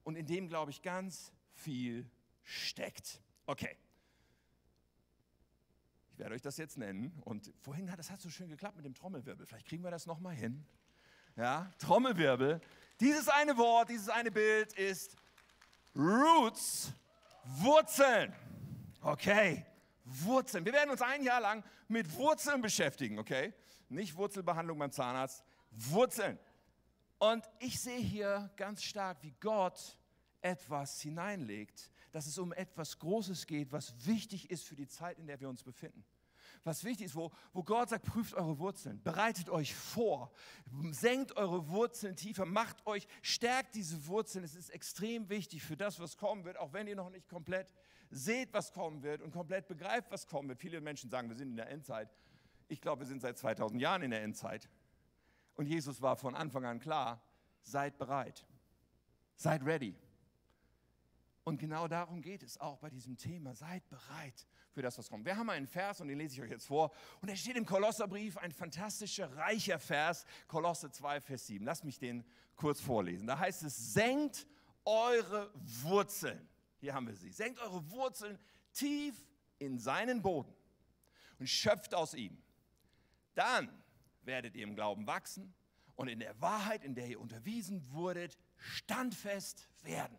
[0.04, 2.06] und in dem, glaube ich, ganz viel
[2.44, 3.22] steckt.
[3.46, 3.78] Okay.
[6.12, 7.18] Ich werde euch das jetzt nennen.
[7.24, 9.46] Und vorhin hat das hat so schön geklappt mit dem Trommelwirbel.
[9.46, 10.66] Vielleicht kriegen wir das nochmal hin.
[11.38, 12.60] Ja, Trommelwirbel.
[13.00, 15.16] Dieses eine Wort, dieses eine Bild ist
[15.96, 16.92] Roots,
[17.46, 18.34] Wurzeln.
[19.02, 19.66] Okay.
[20.04, 20.66] Wurzeln.
[20.66, 23.54] Wir werden uns ein Jahr lang mit Wurzeln beschäftigen, okay?
[23.90, 26.40] Nicht Wurzelbehandlung beim Zahnarzt, Wurzeln.
[27.20, 29.98] Und ich sehe hier ganz stark, wie Gott
[30.42, 35.28] etwas hineinlegt, dass es um etwas Großes geht, was wichtig ist für die Zeit, in
[35.28, 36.04] der wir uns befinden.
[36.64, 40.32] Was wichtig ist, wo, wo Gott sagt, prüft eure Wurzeln, bereitet euch vor,
[40.92, 44.44] senkt eure Wurzeln tiefer, macht euch, stärkt diese Wurzeln.
[44.44, 47.74] Es ist extrem wichtig für das, was kommen wird, auch wenn ihr noch nicht komplett
[48.10, 50.60] seht, was kommen wird und komplett begreift, was kommen wird.
[50.60, 52.10] Viele Menschen sagen, wir sind in der Endzeit.
[52.68, 54.70] Ich glaube, wir sind seit 2000 Jahren in der Endzeit.
[55.56, 57.22] Und Jesus war von Anfang an klar,
[57.62, 58.46] seid bereit,
[59.36, 59.96] seid ready.
[61.46, 63.54] Und genau darum geht es auch bei diesem Thema.
[63.54, 65.26] Seid bereit für das, was kommt.
[65.26, 66.92] Wir haben einen Vers und den lese ich euch jetzt vor.
[67.22, 71.66] Und er steht im Kolosserbrief, ein fantastischer, reicher Vers, Kolosse 2, Vers 7.
[71.66, 72.24] Lass mich den
[72.56, 73.28] kurz vorlesen.
[73.28, 74.48] Da heißt es, senkt
[74.86, 75.52] eure
[75.82, 76.48] Wurzeln.
[76.80, 77.32] Hier haben wir sie.
[77.32, 78.40] Senkt eure Wurzeln
[78.72, 79.16] tief
[79.60, 80.54] in seinen Boden
[81.40, 82.42] und schöpft aus ihm.
[83.36, 83.70] Dann
[84.24, 85.54] werdet ihr im Glauben wachsen
[85.96, 90.18] und in der Wahrheit, in der ihr unterwiesen wurdet, standfest werden.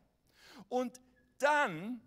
[0.69, 1.01] Und
[1.39, 2.01] dann,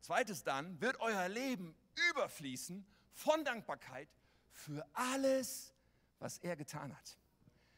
[0.00, 1.74] zweites dann, wird euer Leben
[2.10, 4.08] überfließen von Dankbarkeit
[4.50, 5.74] für alles,
[6.18, 7.18] was er getan hat.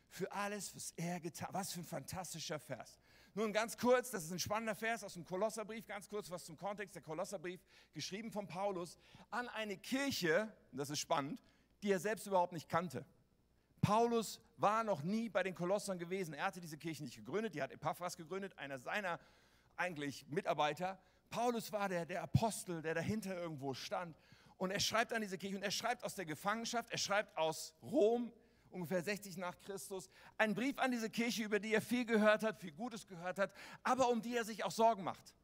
[0.09, 1.55] Für alles, was er getan hat.
[1.55, 2.99] Was für ein fantastischer Vers.
[3.35, 6.59] Nun ganz kurz, das ist ein spannender Vers aus dem Kolosserbrief, ganz kurz was zum
[6.59, 6.95] Kontext.
[6.95, 7.63] Der Kolosserbrief,
[7.95, 8.99] geschrieben von Paulus
[9.31, 11.43] an eine Kirche, das ist spannend,
[11.83, 13.07] die er selbst überhaupt nicht kannte.
[13.81, 16.35] Paulus war noch nie bei den Kolossern gewesen.
[16.35, 19.19] Er hatte diese Kirche nicht gegründet, die hat Epaphras gegründet, einer seiner
[19.83, 20.99] eigentlich Mitarbeiter.
[21.29, 24.17] Paulus war der, der Apostel, der dahinter irgendwo stand.
[24.57, 27.75] Und er schreibt an diese Kirche und er schreibt aus der Gefangenschaft, er schreibt aus
[27.83, 28.33] Rom,
[28.71, 32.61] ungefähr 60 nach Christus, einen Brief an diese Kirche, über die er viel gehört hat,
[32.61, 35.35] viel Gutes gehört hat, aber um die er sich auch Sorgen macht.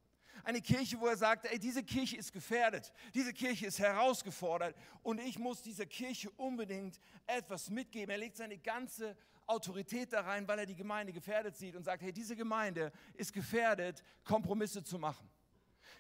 [0.45, 5.21] Eine Kirche, wo er sagt, ey, diese Kirche ist gefährdet, diese Kirche ist herausgefordert und
[5.21, 8.11] ich muss dieser Kirche unbedingt etwas mitgeben.
[8.11, 9.17] Er legt seine ganze
[9.49, 13.33] Autorität da rein, weil er die Gemeinde gefährdet sieht und sagt, hey, diese Gemeinde ist
[13.33, 15.29] gefährdet, Kompromisse zu machen.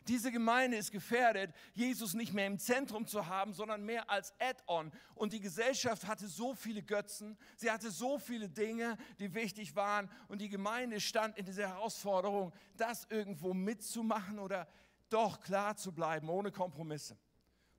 [0.07, 4.93] Diese Gemeinde ist gefährdet, Jesus nicht mehr im Zentrum zu haben, sondern mehr als Add-on.
[5.15, 10.11] Und die Gesellschaft hatte so viele Götzen, sie hatte so viele Dinge, die wichtig waren.
[10.29, 14.69] Und die Gemeinde stand in dieser Herausforderung, das irgendwo mitzumachen oder
[15.11, 17.17] doch klar zu bleiben, ohne Kompromisse.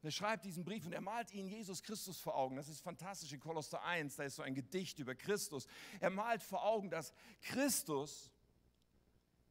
[0.02, 2.56] Er schreibt diesen Brief und er malt ihnen Jesus Christus vor Augen.
[2.56, 5.68] Das ist fantastisch in Kolosser 1, da ist so ein Gedicht über Christus.
[6.00, 8.32] Er malt vor Augen, dass Christus,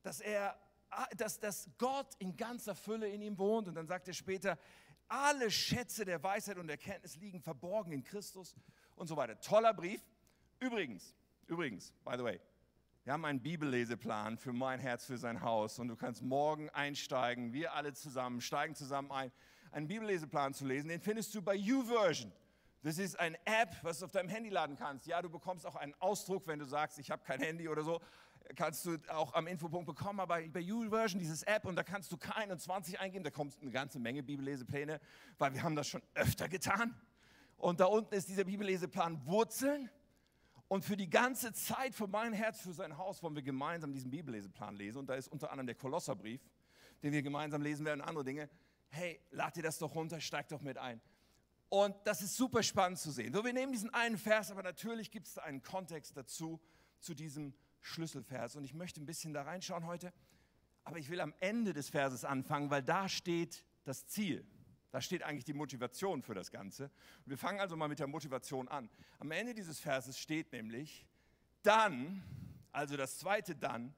[0.03, 0.59] dass er,
[1.17, 3.69] dass, dass Gott in ganzer Fülle in ihm wohnt.
[3.69, 4.59] Und dann sagt er später,
[5.07, 8.55] alle Schätze der Weisheit und Erkenntnis liegen verborgen in Christus
[8.97, 9.39] und so weiter.
[9.41, 10.03] Toller Brief.
[10.61, 11.15] Übrigens,
[11.47, 12.41] übrigens, by the way,
[13.05, 17.53] wir haben einen Bibelleseplan für mein Herz, für sein Haus und du kannst morgen einsteigen,
[17.53, 19.33] wir alle zusammen, steigen zusammen ein
[19.73, 22.33] einen Bibelleseplan zu lesen, den findest du bei YouVersion.
[22.83, 25.07] Das ist eine App, was du auf deinem Handy laden kannst.
[25.07, 28.01] Ja, du bekommst auch einen Ausdruck, wenn du sagst, ich habe kein Handy oder so,
[28.55, 30.21] kannst du auch am Infopunkt bekommen.
[30.21, 33.61] Aber bei YouVersion, dieses App, und da kannst du kein und 20 eingeben, da kommt
[33.61, 35.01] eine ganze Menge Bibellesepläne,
[35.39, 36.95] weil wir haben das schon öfter getan.
[37.57, 39.91] Und da unten ist dieser Bibelleseplan Wurzeln.
[40.69, 44.11] Und für die ganze Zeit von meinem Herz für sein Haus wollen wir gemeinsam diesen
[44.11, 44.99] Bibelleseplan lesen.
[44.99, 46.41] Und da ist unter anderem der Kolosserbrief,
[47.03, 48.49] den wir gemeinsam lesen werden, und andere Dinge
[48.91, 51.01] hey, lad dir das doch runter, steig doch mit ein.
[51.69, 53.33] Und das ist super spannend zu sehen.
[53.33, 56.61] So, wir nehmen diesen einen Vers, aber natürlich gibt es da einen Kontext dazu,
[56.99, 58.57] zu diesem Schlüsselvers.
[58.57, 60.13] Und ich möchte ein bisschen da reinschauen heute.
[60.85, 64.47] Aber ich will am Ende des Verses anfangen, weil da steht das Ziel.
[64.91, 66.91] Da steht eigentlich die Motivation für das Ganze.
[67.27, 68.89] Wir fangen also mal mit der Motivation an.
[69.19, 71.07] Am Ende dieses Verses steht nämlich,
[71.63, 72.23] dann,
[72.73, 73.95] also das zweite dann,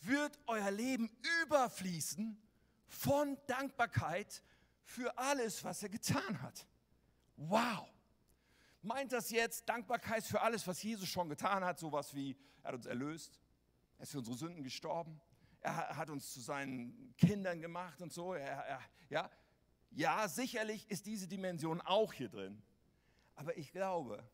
[0.00, 1.10] wird euer Leben
[1.42, 2.40] überfließen
[2.90, 4.42] von Dankbarkeit
[4.82, 6.66] für alles, was er getan hat.
[7.36, 7.88] Wow!
[8.82, 12.74] Meint das jetzt Dankbarkeit für alles, was Jesus schon getan hat, sowas wie er hat
[12.74, 13.40] uns erlöst,
[13.98, 15.20] er ist für unsere Sünden gestorben,
[15.60, 18.34] er hat uns zu seinen Kindern gemacht und so.
[18.34, 19.30] Er, er, ja.
[19.90, 22.62] ja, sicherlich ist diese Dimension auch hier drin.
[23.34, 24.26] Aber ich glaube,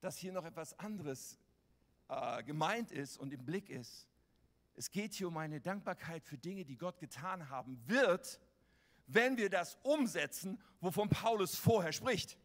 [0.00, 1.38] dass hier noch etwas anderes
[2.08, 4.08] äh, gemeint ist und im Blick ist.
[4.80, 8.40] Es geht hier um eine Dankbarkeit für Dinge, die Gott getan haben wird,
[9.08, 12.38] wenn wir das umsetzen, wovon Paulus vorher spricht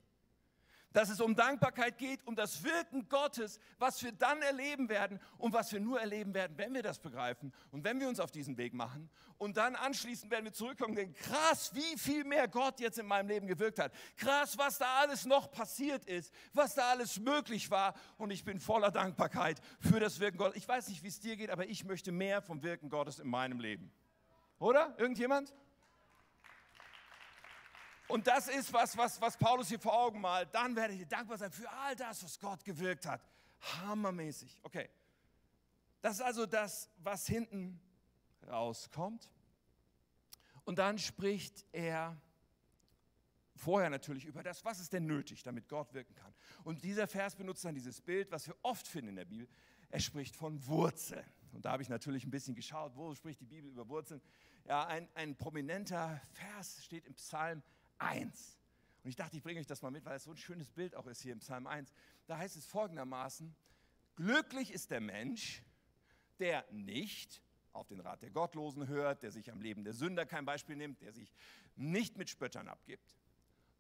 [0.96, 5.52] dass es um Dankbarkeit geht, um das Wirken Gottes, was wir dann erleben werden und
[5.52, 8.58] was wir nur erleben werden, wenn wir das begreifen und wenn wir uns auf diesen
[8.58, 9.10] Weg machen.
[9.38, 13.08] Und dann anschließend werden wir zurückkommen und denken, krass, wie viel mehr Gott jetzt in
[13.08, 13.92] meinem Leben gewirkt hat.
[14.16, 17.94] Krass, was da alles noch passiert ist, was da alles möglich war.
[18.18, 20.56] Und ich bin voller Dankbarkeit für das Wirken Gottes.
[20.56, 23.28] Ich weiß nicht, wie es dir geht, aber ich möchte mehr vom Wirken Gottes in
[23.28, 23.92] meinem Leben.
[24.60, 24.96] Oder?
[24.98, 25.54] Irgendjemand?
[28.08, 30.50] Und das ist was, was, was Paulus hier vor Augen malt.
[30.54, 33.22] Dann werdet ihr dankbar sein für all das, was Gott gewirkt hat.
[33.82, 34.60] Hammermäßig.
[34.64, 34.90] Okay.
[36.02, 37.80] Das ist also das, was hinten
[38.48, 39.32] rauskommt.
[40.64, 42.20] Und dann spricht er
[43.56, 46.34] vorher natürlich über das, was ist denn nötig, damit Gott wirken kann.
[46.64, 49.48] Und dieser Vers benutzt dann dieses Bild, was wir oft finden in der Bibel.
[49.90, 51.26] Er spricht von Wurzeln.
[51.54, 54.22] Und da habe ich natürlich ein bisschen geschaut, wo spricht die Bibel über Wurzeln.
[54.66, 57.64] Ja, ein, ein prominenter Vers steht im Psalm
[58.00, 58.60] 1.
[59.04, 60.96] Und ich dachte, ich bringe euch das mal mit, weil es so ein schönes Bild
[60.96, 61.94] auch ist hier im Psalm 1.
[62.28, 63.56] Da heißt es folgendermaßen,
[64.16, 65.64] glücklich ist der Mensch,
[66.40, 67.42] der nicht
[67.74, 71.02] auf den Rat der Gottlosen hört, der sich am Leben der Sünder kein Beispiel nimmt,
[71.02, 71.32] der sich
[71.76, 73.16] nicht mit Spöttern abgibt.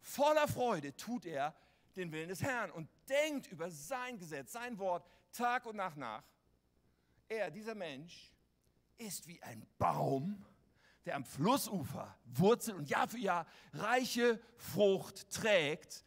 [0.02, 1.56] Voller Freude tut er
[1.96, 6.24] den Willen des Herrn und denkt über sein Gesetz, sein Wort Tag und Nacht nach.
[7.28, 8.32] Er, dieser Mensch,
[8.98, 10.46] ist wie ein Baum,
[11.06, 16.04] der am Flussufer wurzelt und Jahr für Jahr reiche Frucht trägt.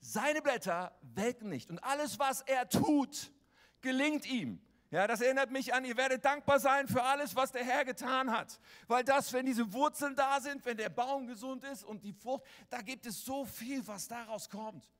[0.00, 3.32] Seine Blätter welken nicht und alles, was er tut,
[3.80, 4.60] gelingt ihm.
[4.90, 8.30] Ja, das erinnert mich an, ihr werdet dankbar sein für alles, was der Herr getan
[8.30, 8.60] hat.
[8.88, 12.44] Weil das, wenn diese Wurzeln da sind, wenn der Baum gesund ist und die Frucht,
[12.68, 14.92] da gibt es so viel, was daraus kommt.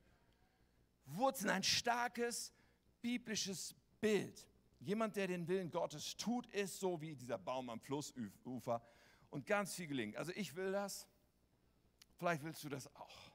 [1.04, 2.54] Wurzeln, ein starkes
[3.02, 4.46] biblisches Bild.
[4.82, 8.82] Jemand, der den Willen Gottes tut, ist so wie dieser Baum am Flussufer
[9.30, 10.16] und ganz viel gelingt.
[10.16, 11.06] Also ich will das,
[12.16, 13.32] vielleicht willst du das auch.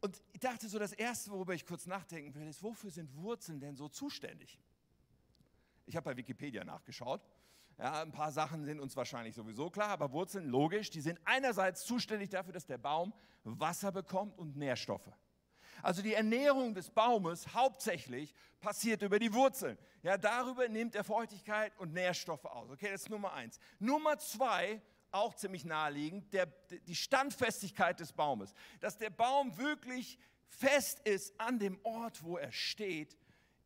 [0.00, 3.58] Und ich dachte so, das Erste, worüber ich kurz nachdenken will, ist, wofür sind Wurzeln
[3.58, 4.60] denn so zuständig?
[5.86, 7.20] Ich habe bei Wikipedia nachgeschaut.
[7.76, 11.84] Ja, ein paar Sachen sind uns wahrscheinlich sowieso klar, aber Wurzeln, logisch, die sind einerseits
[11.84, 15.10] zuständig dafür, dass der Baum Wasser bekommt und Nährstoffe.
[15.82, 19.78] Also die Ernährung des Baumes hauptsächlich passiert über die Wurzeln.
[20.02, 22.70] Ja, darüber nimmt er Feuchtigkeit und Nährstoffe aus.
[22.70, 23.58] Okay, das ist Nummer eins.
[23.78, 26.46] Nummer zwei, auch ziemlich naheliegend, der,
[26.86, 28.52] die Standfestigkeit des Baumes.
[28.80, 33.16] Dass der Baum wirklich fest ist an dem Ort, wo er steht,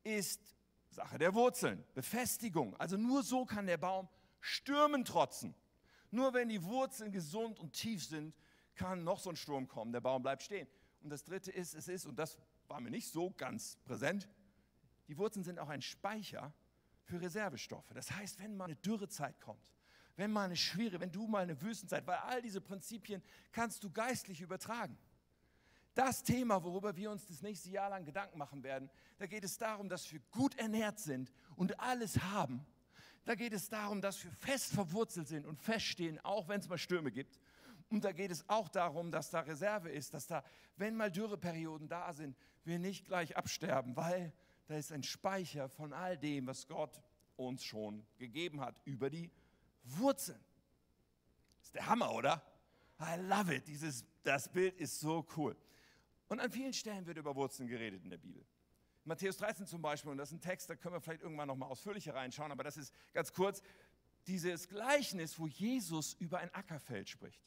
[0.04, 0.56] ist
[0.90, 1.84] Sache der Wurzeln.
[1.94, 2.76] Befestigung.
[2.76, 4.08] Also nur so kann der Baum
[4.40, 5.54] Stürmen trotzen.
[6.10, 8.34] Nur wenn die Wurzeln gesund und tief sind,
[8.74, 9.92] kann noch so ein Sturm kommen.
[9.92, 10.68] Der Baum bleibt stehen.
[11.02, 12.38] Und das Dritte ist, es ist, und das
[12.68, 14.28] war mir nicht so ganz präsent,
[15.08, 16.54] die Wurzeln sind auch ein Speicher
[17.02, 17.92] für Reservestoffe.
[17.92, 19.72] Das heißt, wenn mal eine Dürrezeit kommt,
[20.16, 23.90] wenn mal eine schwere, wenn du mal eine Wüstenzeit, weil all diese Prinzipien kannst du
[23.90, 24.96] geistlich übertragen.
[25.94, 28.88] Das Thema, worüber wir uns das nächste Jahr lang Gedanken machen werden,
[29.18, 32.64] da geht es darum, dass wir gut ernährt sind und alles haben.
[33.24, 36.78] Da geht es darum, dass wir fest verwurzelt sind und feststehen, auch wenn es mal
[36.78, 37.38] Stürme gibt.
[37.92, 40.42] Und da geht es auch darum, dass da Reserve ist, dass da,
[40.78, 44.32] wenn mal Dürreperioden da sind, wir nicht gleich absterben, weil
[44.66, 47.02] da ist ein Speicher von all dem, was Gott
[47.36, 49.30] uns schon gegeben hat über die
[49.84, 50.42] Wurzeln.
[51.60, 52.42] Ist der Hammer, oder?
[52.98, 53.68] I love it.
[53.68, 55.54] Dieses, das Bild ist so cool.
[56.28, 58.42] Und an vielen Stellen wird über Wurzeln geredet in der Bibel.
[59.04, 61.68] Matthäus 13 zum Beispiel, und das ist ein Text, da können wir vielleicht irgendwann nochmal
[61.68, 63.60] ausführlicher reinschauen, aber das ist ganz kurz,
[64.26, 67.42] dieses Gleichnis, wo Jesus über ein Ackerfeld spricht.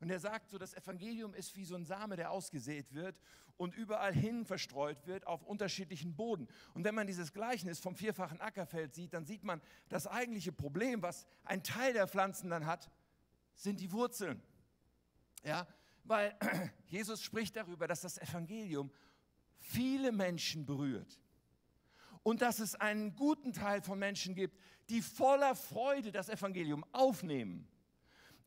[0.00, 3.20] Und er sagt so, das Evangelium ist wie so ein Same, der ausgesät wird
[3.56, 6.46] und überall hin verstreut wird auf unterschiedlichen Boden.
[6.74, 11.02] Und wenn man dieses Gleichnis vom vierfachen Ackerfeld sieht, dann sieht man, das eigentliche Problem,
[11.02, 12.90] was ein Teil der Pflanzen dann hat,
[13.54, 14.40] sind die Wurzeln.
[15.44, 15.66] Ja,
[16.04, 16.36] weil
[16.86, 18.92] Jesus spricht darüber, dass das Evangelium
[19.56, 21.18] viele Menschen berührt.
[22.22, 24.58] Und dass es einen guten Teil von Menschen gibt,
[24.90, 27.68] die voller Freude das Evangelium aufnehmen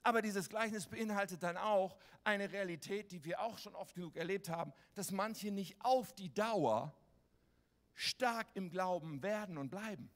[0.04, 4.50] aber dieses Gleichnis beinhaltet dann auch eine Realität, die wir auch schon oft genug erlebt
[4.50, 6.94] haben, dass manche nicht auf die Dauer
[7.94, 10.10] stark im Glauben werden und bleiben.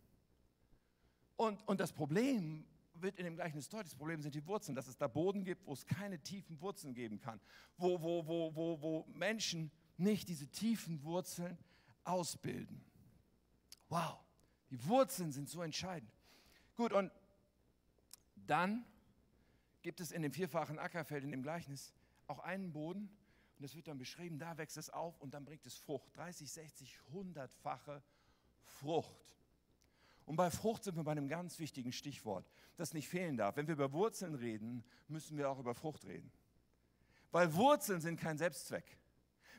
[1.35, 3.91] Und, und das Problem wird in dem Gleichnis deutlich.
[3.91, 6.93] Das Problem sind die Wurzeln, dass es da Boden gibt, wo es keine tiefen Wurzeln
[6.93, 7.39] geben kann,
[7.77, 11.57] wo, wo, wo, wo, wo Menschen nicht diese tiefen Wurzeln
[12.03, 12.83] ausbilden.
[13.89, 14.17] Wow,
[14.69, 16.11] die Wurzeln sind so entscheidend.
[16.75, 17.11] Gut, und
[18.35, 18.85] dann
[19.85, 21.93] gibt es in dem vierfachen Ackerfeld, in dem Gleichnis,
[22.25, 23.03] auch einen Boden.
[23.55, 26.17] Und das wird dann beschrieben, da wächst es auf und dann bringt es Frucht.
[26.17, 28.01] 30, 60, 100-fache
[28.63, 29.37] Frucht.
[30.25, 33.57] Und bei Frucht sind wir bei einem ganz wichtigen Stichwort, das nicht fehlen darf.
[33.57, 36.31] Wenn wir über Wurzeln reden, müssen wir auch über Frucht reden.
[37.31, 38.97] Weil Wurzeln sind kein Selbstzweck.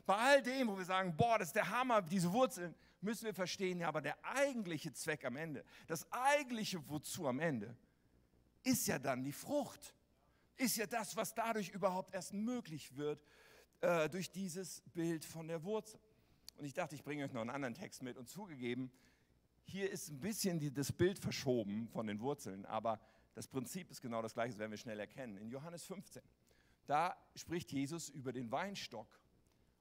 [0.05, 3.33] Bei all dem, wo wir sagen, boah, das ist der Hammer, diese Wurzeln, müssen wir
[3.33, 7.77] verstehen, ja, aber der eigentliche Zweck am Ende, das eigentliche Wozu am Ende,
[8.63, 9.93] ist ja dann die Frucht
[10.57, 13.23] ist ja das, was dadurch überhaupt erst möglich wird,
[13.81, 15.99] äh, durch dieses Bild von der Wurzel.
[16.57, 18.17] Und ich dachte, ich bringe euch noch einen anderen Text mit.
[18.17, 18.91] Und zugegeben,
[19.65, 22.99] hier ist ein bisschen die, das Bild verschoben von den Wurzeln, aber
[23.35, 25.37] das Prinzip ist genau das gleiche, das werden wir schnell erkennen.
[25.37, 26.23] In Johannes 15,
[26.87, 29.07] da spricht Jesus über den Weinstock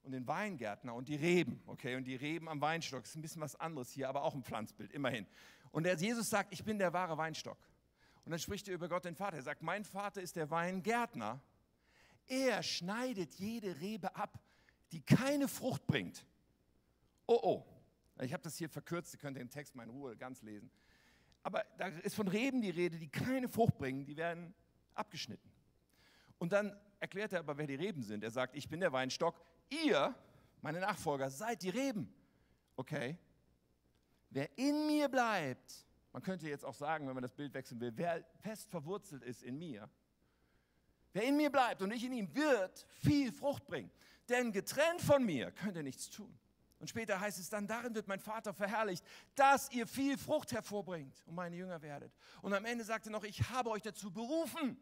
[0.02, 1.62] und den Weingärtner und die Reben.
[1.66, 4.42] Okay, und die Reben am Weinstock ist ein bisschen was anderes hier, aber auch ein
[4.42, 5.26] Pflanzbild, immerhin.
[5.70, 7.58] Und Jesus sagt, ich bin der wahre Weinstock.
[8.26, 9.36] Und dann spricht er über Gott den Vater.
[9.36, 11.40] Er sagt, mein Vater ist der Weingärtner.
[12.26, 14.40] Er schneidet jede Rebe ab,
[14.90, 16.26] die keine Frucht bringt.
[17.26, 17.66] Oh, oh.
[18.20, 20.72] Ich habe das hier verkürzt, ihr könnt den Text mal in Ruhe ganz lesen.
[21.44, 24.52] Aber da ist von Reben die Rede, die keine Frucht bringen, die werden
[24.94, 25.48] abgeschnitten.
[26.38, 28.24] Und dann erklärt er aber, wer die Reben sind.
[28.24, 30.12] Er sagt, ich bin der Weinstock, ihr,
[30.62, 32.12] meine Nachfolger, seid die Reben.
[32.74, 33.16] Okay?
[34.30, 37.92] Wer in mir bleibt Man könnte jetzt auch sagen, wenn man das Bild wechseln will,
[37.94, 39.86] wer fest verwurzelt ist in mir,
[41.12, 43.90] wer in mir bleibt und ich in ihm, wird viel Frucht bringen.
[44.26, 46.34] Denn getrennt von mir könnt ihr nichts tun.
[46.78, 51.22] Und später heißt es dann, darin wird mein Vater verherrlicht, dass ihr viel Frucht hervorbringt
[51.26, 52.16] und meine Jünger werdet.
[52.40, 54.78] Und am Ende sagt er noch, ich habe euch dazu berufen,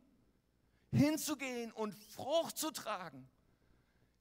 [0.92, 3.28] hinzugehen und Frucht zu tragen,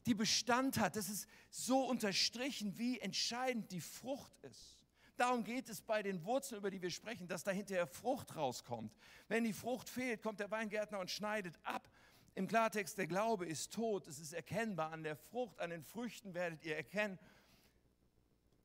[0.07, 0.95] die Bestand hat.
[0.95, 4.82] Das ist so unterstrichen, wie entscheidend die Frucht ist.
[5.15, 8.95] Darum geht es bei den Wurzeln, über die wir sprechen, dass da hinterher Frucht rauskommt.
[9.27, 11.87] Wenn die Frucht fehlt, kommt der Weingärtner und schneidet ab.
[12.35, 14.91] Im Klartext, der Glaube ist tot, es ist erkennbar.
[14.91, 17.19] An der Frucht, an den Früchten werdet ihr erkennen.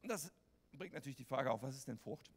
[0.03, 0.33] Und das
[0.73, 2.33] bringt natürlich die Frage auf, was ist denn Frucht?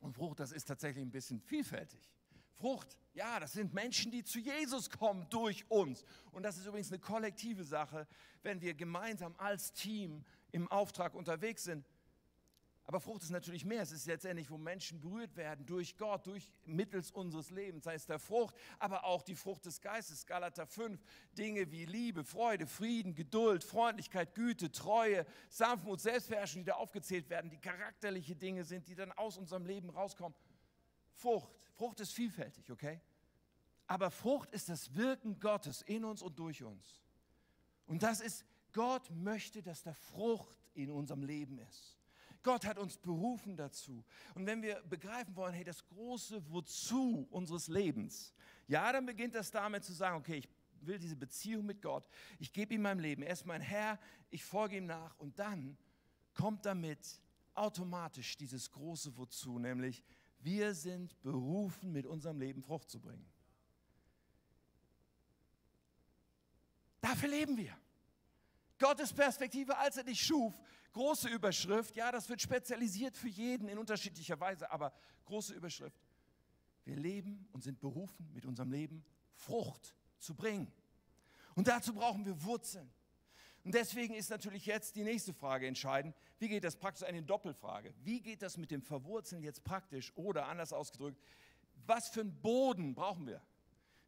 [0.00, 2.10] Und Frucht, das ist tatsächlich ein bisschen vielfältig.
[2.54, 6.04] Frucht, ja, das sind Menschen, die zu Jesus kommen durch uns.
[6.32, 8.08] Und das ist übrigens eine kollektive Sache,
[8.42, 11.86] wenn wir gemeinsam als Team im Auftrag unterwegs sind.
[12.92, 13.80] Aber Frucht ist natürlich mehr.
[13.80, 17.84] Es ist letztendlich, wo Menschen berührt werden durch Gott, durch mittels unseres Lebens.
[17.84, 20.26] Sei es der Frucht, aber auch die Frucht des Geistes.
[20.26, 21.02] Galater 5.
[21.38, 27.50] Dinge wie Liebe, Freude, Frieden, Geduld, Freundlichkeit, Güte, Treue, Sanftmut, Selbstbeherrschung, die da aufgezählt werden,
[27.50, 30.36] die charakterliche Dinge sind, die dann aus unserem Leben rauskommen.
[31.14, 31.72] Frucht.
[31.72, 33.00] Frucht ist vielfältig, okay?
[33.86, 37.00] Aber Frucht ist das Wirken Gottes in uns und durch uns.
[37.86, 42.01] Und das ist, Gott möchte, dass da Frucht in unserem Leben ist.
[42.42, 44.04] Gott hat uns berufen dazu.
[44.34, 48.34] Und wenn wir begreifen wollen, hey, das große Wozu unseres Lebens,
[48.66, 50.48] ja, dann beginnt das damit zu sagen, okay, ich
[50.80, 53.98] will diese Beziehung mit Gott, ich gebe ihm mein Leben, er ist mein Herr,
[54.30, 55.76] ich folge ihm nach und dann
[56.34, 57.20] kommt damit
[57.54, 60.02] automatisch dieses große Wozu, nämlich
[60.40, 63.30] wir sind berufen, mit unserem Leben Frucht zu bringen.
[67.00, 67.76] Dafür leben wir.
[68.82, 70.52] Gottes Perspektive, als er dich schuf,
[70.92, 74.92] große Überschrift, ja, das wird spezialisiert für jeden in unterschiedlicher Weise, aber
[75.24, 76.02] große Überschrift.
[76.84, 80.66] Wir leben und sind berufen, mit unserem Leben Frucht zu bringen.
[81.54, 82.92] Und dazu brauchen wir Wurzeln.
[83.62, 86.16] Und deswegen ist natürlich jetzt die nächste Frage entscheidend.
[86.40, 87.06] Wie geht das praktisch?
[87.06, 87.94] Eine Doppelfrage.
[88.02, 90.12] Wie geht das mit dem Verwurzeln jetzt praktisch?
[90.16, 91.22] Oder anders ausgedrückt,
[91.86, 93.40] was für einen Boden brauchen wir?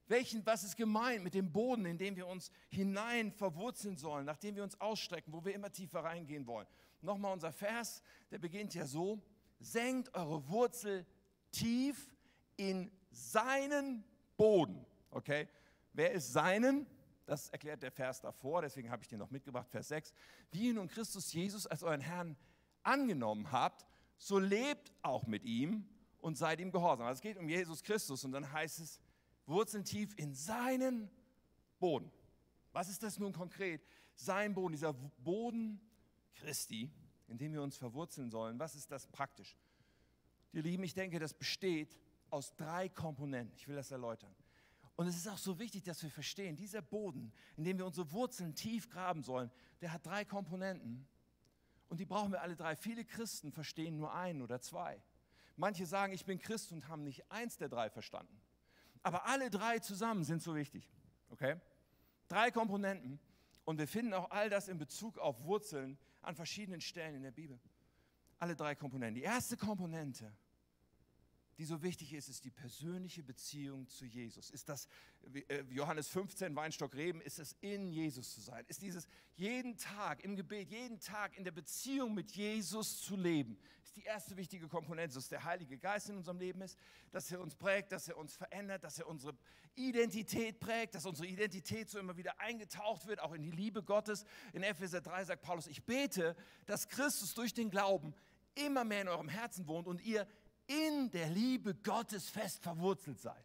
[0.07, 4.57] Welchen, was ist gemeint mit dem Boden, in dem wir uns hinein verwurzeln sollen, nachdem
[4.57, 6.67] wir uns ausstrecken, wo wir immer tiefer reingehen wollen?
[7.01, 9.23] Nochmal unser Vers, der beginnt ja so:
[9.61, 11.07] Senkt eure Wurzel
[11.51, 12.15] tief
[12.57, 14.05] in seinen
[14.37, 14.85] Boden.
[15.11, 15.49] Okay?
[15.93, 16.87] Wer ist seinen?
[17.27, 20.13] Das erklärt der Vers davor, deswegen habe ich den noch mitgebracht, Vers 6.
[20.51, 22.37] Wie ihr nun Christus Jesus als euren Herrn
[22.83, 23.87] angenommen habt,
[24.19, 25.89] so lebt auch mit ihm
[26.19, 27.07] und seid ihm gehorsam.
[27.07, 29.01] Also es geht um Jesus Christus und dann heißt es,
[29.47, 31.11] Wurzeln tief in seinen
[31.79, 32.11] Boden.
[32.73, 33.87] Was ist das nun konkret?
[34.15, 35.81] Sein Boden, dieser Boden
[36.35, 36.91] Christi,
[37.29, 38.59] in dem wir uns verwurzeln sollen.
[38.59, 39.57] Was ist das praktisch?
[40.53, 41.99] Ihr Lieben, ich denke, das besteht
[42.31, 43.57] aus drei Komponenten.
[43.57, 44.35] Ich will das erläutern.
[44.97, 48.13] Und es ist auch so wichtig, dass wir verstehen, dieser Boden, in dem wir unsere
[48.13, 51.07] Wurzeln tief graben sollen, der hat drei Komponenten.
[51.89, 52.77] Und die brauchen wir alle drei.
[52.77, 55.03] Viele Christen verstehen nur einen oder zwei.
[55.57, 58.41] Manche sagen, ich bin Christ und haben nicht eins der drei verstanden.
[59.05, 60.91] Aber alle drei zusammen sind so wichtig.
[61.31, 61.61] Okay?
[62.27, 63.21] Drei Komponenten.
[63.65, 67.31] Und wir finden auch all das in Bezug auf Wurzeln an verschiedenen Stellen in der
[67.31, 67.61] Bibel.
[68.39, 69.15] Alle drei Komponenten.
[69.15, 70.35] Die erste Komponente
[71.59, 74.51] die so wichtig ist, ist die persönliche Beziehung zu Jesus.
[74.51, 74.89] Ist das
[75.49, 78.65] äh, Johannes 15, Weinstock Reben, ist es in Jesus zu sein?
[78.69, 83.59] Ist dieses jeden Tag im Gebet, jeden Tag in der Beziehung mit Jesus zu leben?
[83.83, 86.79] Ist die erste wichtige Komponente, dass der Heilige Geist in unserem Leben ist,
[87.11, 89.37] dass er uns prägt, dass er uns verändert, dass er unsere
[89.77, 94.25] Identität prägt, dass unsere Identität so immer wieder eingetaucht wird, auch in die Liebe Gottes.
[94.53, 96.37] In Epheser 3 sagt Paulus, ich bete,
[96.67, 98.15] dass Christus durch den Glauben
[98.55, 100.27] immer mehr in eurem Herzen wohnt und ihr
[100.67, 103.45] in der Liebe Gottes fest verwurzelt seid.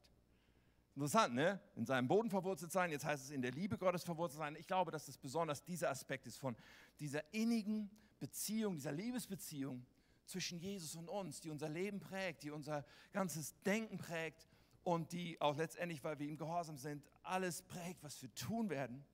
[0.95, 1.59] Interessant, ne?
[1.75, 4.55] In seinem Boden verwurzelt sein, jetzt heißt es in der Liebe Gottes verwurzelt sein.
[4.55, 6.55] Ich glaube, dass das besonders dieser Aspekt ist von
[6.99, 9.85] dieser innigen Beziehung, dieser Liebesbeziehung
[10.25, 14.47] zwischen Jesus und uns, die unser Leben prägt, die unser ganzes Denken prägt
[14.83, 19.05] und die auch letztendlich, weil wir ihm gehorsam sind, alles prägt, was wir tun werden.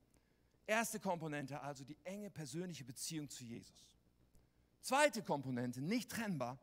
[0.68, 3.88] Erste Komponente also die enge persönliche Beziehung zu Jesus.
[4.82, 6.60] Zweite Komponente, nicht trennbar,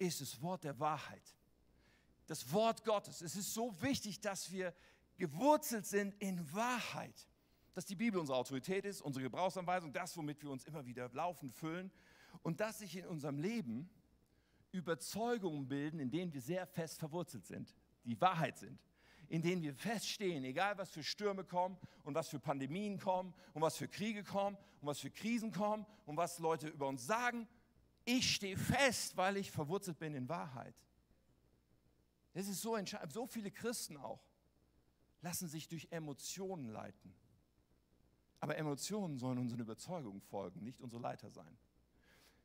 [0.00, 1.22] ist das Wort der Wahrheit.
[2.26, 3.20] Das Wort Gottes.
[3.20, 4.74] Es ist so wichtig, dass wir
[5.16, 7.28] gewurzelt sind in Wahrheit.
[7.74, 11.50] Dass die Bibel unsere Autorität ist, unsere Gebrauchsanweisung, das, womit wir uns immer wieder laufen,
[11.50, 11.90] füllen.
[12.42, 13.90] Und dass sich in unserem Leben
[14.72, 17.74] Überzeugungen bilden, in denen wir sehr fest verwurzelt sind,
[18.04, 18.78] die Wahrheit sind.
[19.28, 23.62] In denen wir feststehen, egal was für Stürme kommen und was für Pandemien kommen und
[23.62, 27.46] was für Kriege kommen und was für Krisen kommen und was Leute über uns sagen,
[28.04, 30.74] Ich stehe fest, weil ich verwurzelt bin in Wahrheit.
[32.32, 33.12] Das ist so entscheidend.
[33.12, 34.20] So viele Christen auch
[35.22, 37.14] lassen sich durch Emotionen leiten.
[38.40, 41.58] Aber Emotionen sollen unseren Überzeugungen folgen, nicht unsere Leiter sein.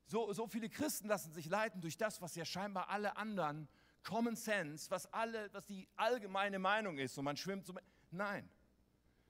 [0.08, 3.68] So, so viele Christen lassen sich leiten durch das, was ja scheinbar alle anderen
[4.03, 7.74] Common Sense, was, alle, was die allgemeine Meinung ist und man schwimmt so.
[8.12, 8.47] Nein,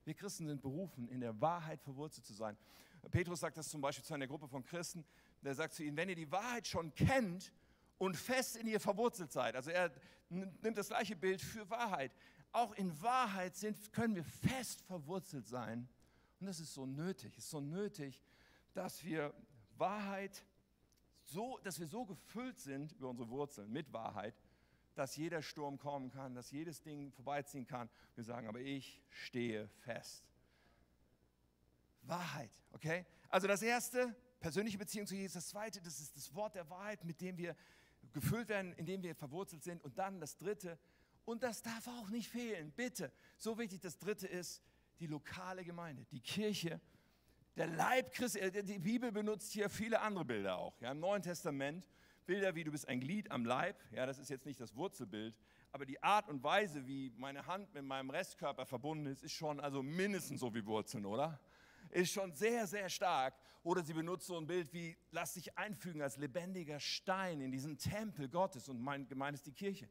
[0.03, 2.57] wir Christen sind berufen, in der Wahrheit verwurzelt zu sein.
[3.09, 5.05] Petrus sagt das zum Beispiel zu einer Gruppe von Christen,
[5.45, 7.53] der sagt zu ihnen, wenn ihr die Wahrheit schon kennt
[7.97, 9.91] und fest in ihr verwurzelt seid, also er
[10.29, 12.11] nimmt das gleiche Bild für Wahrheit,
[12.51, 15.89] auch in Wahrheit sind, können wir fest verwurzelt sein.
[16.39, 18.21] Und das ist so nötig, ist so nötig,
[18.73, 19.33] dass wir
[19.77, 20.45] Wahrheit
[21.25, 24.35] so, dass wir so gefüllt sind über unsere Wurzeln mit Wahrheit,
[24.93, 27.89] dass jeder Sturm kommen kann, dass jedes Ding vorbeiziehen kann.
[28.15, 30.23] Wir sagen, aber ich stehe fest.
[32.03, 33.05] Wahrheit, okay?
[33.29, 34.15] Also das erste,
[34.45, 35.33] persönliche Beziehung zu Jesus.
[35.33, 37.55] Das zweite, das ist das Wort der Wahrheit, mit dem wir
[38.13, 39.83] gefüllt werden, in dem wir verwurzelt sind.
[39.83, 40.77] Und dann das dritte,
[41.25, 43.11] und das darf auch nicht fehlen, bitte.
[43.37, 44.61] So wichtig, das dritte ist
[44.99, 46.79] die lokale Gemeinde, die Kirche,
[47.57, 48.37] der Leib Christi.
[48.37, 50.79] Äh, die Bibel benutzt hier viele andere Bilder auch.
[50.79, 51.89] Ja, Im Neuen Testament
[52.27, 53.81] Bilder wie du bist ein Glied am Leib.
[53.89, 55.35] Ja, das ist jetzt nicht das Wurzelbild,
[55.71, 59.59] aber die Art und Weise, wie meine Hand mit meinem Restkörper verbunden ist, ist schon
[59.59, 61.39] also mindestens so wie Wurzeln, oder?
[61.91, 63.35] Ist schon sehr, sehr stark.
[63.63, 67.77] Oder sie benutzt so ein Bild wie, lass dich einfügen als lebendiger Stein in diesen
[67.77, 69.89] Tempel Gottes und mein gemeint ist die Kirche.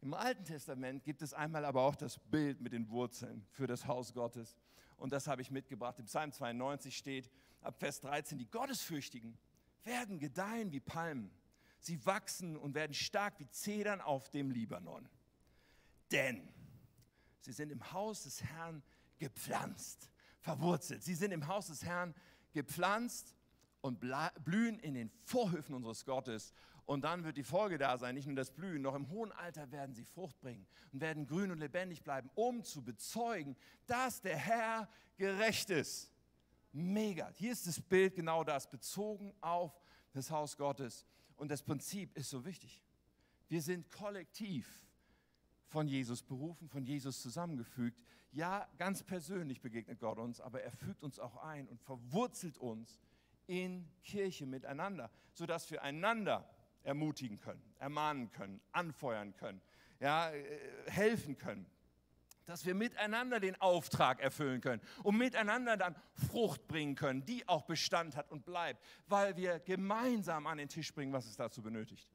[0.00, 3.86] Im Alten Testament gibt es einmal aber auch das Bild mit den Wurzeln für das
[3.86, 4.56] Haus Gottes.
[4.96, 5.98] Und das habe ich mitgebracht.
[5.98, 9.38] Im Psalm 92 steht ab Vers 13, die Gottesfürchtigen
[9.84, 11.30] werden gedeihen wie Palmen.
[11.78, 15.08] Sie wachsen und werden stark wie Zedern auf dem Libanon.
[16.10, 16.48] Denn
[17.40, 18.82] sie sind im Haus des Herrn
[19.18, 20.10] gepflanzt,
[20.40, 21.02] verwurzelt.
[21.02, 22.14] Sie sind im Haus des Herrn
[22.52, 23.34] gepflanzt
[23.80, 24.00] und
[24.44, 26.52] blühen in den Vorhöfen unseres Gottes.
[26.86, 29.70] Und dann wird die Folge da sein, nicht nur das Blühen, noch im hohen Alter
[29.70, 34.36] werden sie Frucht bringen und werden grün und lebendig bleiben, um zu bezeugen, dass der
[34.36, 36.10] Herr gerecht ist.
[36.72, 37.30] Mega.
[37.36, 39.80] Hier ist das Bild genau das, bezogen auf
[40.12, 41.06] das Haus Gottes.
[41.36, 42.82] Und das Prinzip ist so wichtig.
[43.48, 44.84] Wir sind kollektiv
[45.66, 48.04] von Jesus berufen, von Jesus zusammengefügt.
[48.32, 53.00] Ja, ganz persönlich begegnet Gott uns, aber er fügt uns auch ein und verwurzelt uns
[53.46, 56.48] in Kirche miteinander, sodass wir einander
[56.84, 59.60] ermutigen können, ermahnen können, anfeuern können,
[59.98, 60.44] ja, äh,
[60.86, 61.66] helfen können
[62.50, 67.62] dass wir miteinander den Auftrag erfüllen können und miteinander dann Frucht bringen können, die auch
[67.62, 72.08] Bestand hat und bleibt, weil wir gemeinsam an den Tisch bringen, was es dazu benötigt.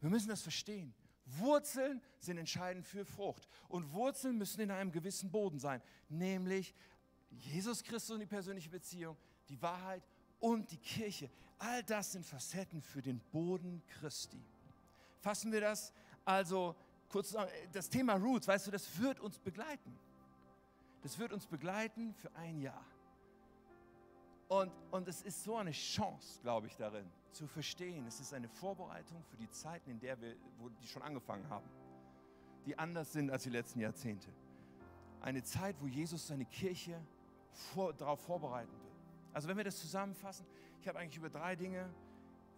[0.00, 0.94] Wir müssen das verstehen.
[1.26, 6.74] Wurzeln sind entscheidend für Frucht und Wurzeln müssen in einem gewissen Boden sein, nämlich
[7.30, 9.16] Jesus Christus und die persönliche Beziehung,
[9.48, 10.02] die Wahrheit
[10.40, 11.30] und die Kirche.
[11.58, 14.40] All das sind Facetten für den Boden Christi.
[15.20, 15.92] Fassen wir das
[16.24, 16.76] also
[17.08, 17.34] kurz
[17.72, 19.98] das Thema Roots, weißt du, das wird uns begleiten.
[21.02, 22.84] Das wird uns begleiten für ein Jahr.
[24.48, 28.06] Und, und es ist so eine Chance, glaube ich, darin zu verstehen.
[28.06, 31.68] Es ist eine Vorbereitung für die Zeiten, in der wir, wo die schon angefangen haben,
[32.66, 34.28] die anders sind als die letzten Jahrzehnte.
[35.20, 37.00] Eine Zeit, wo Jesus seine Kirche
[37.50, 38.92] vor, darauf vorbereiten will.
[39.32, 40.46] Also wenn wir das zusammenfassen,
[40.80, 41.88] ich habe eigentlich über drei Dinge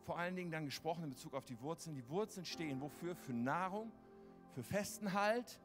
[0.07, 1.97] vor allen Dingen dann gesprochen in Bezug auf die Wurzeln.
[1.97, 3.17] Die Wurzeln stehen wofür?
[3.17, 3.91] Für Nahrung,
[4.55, 5.61] für festen Halt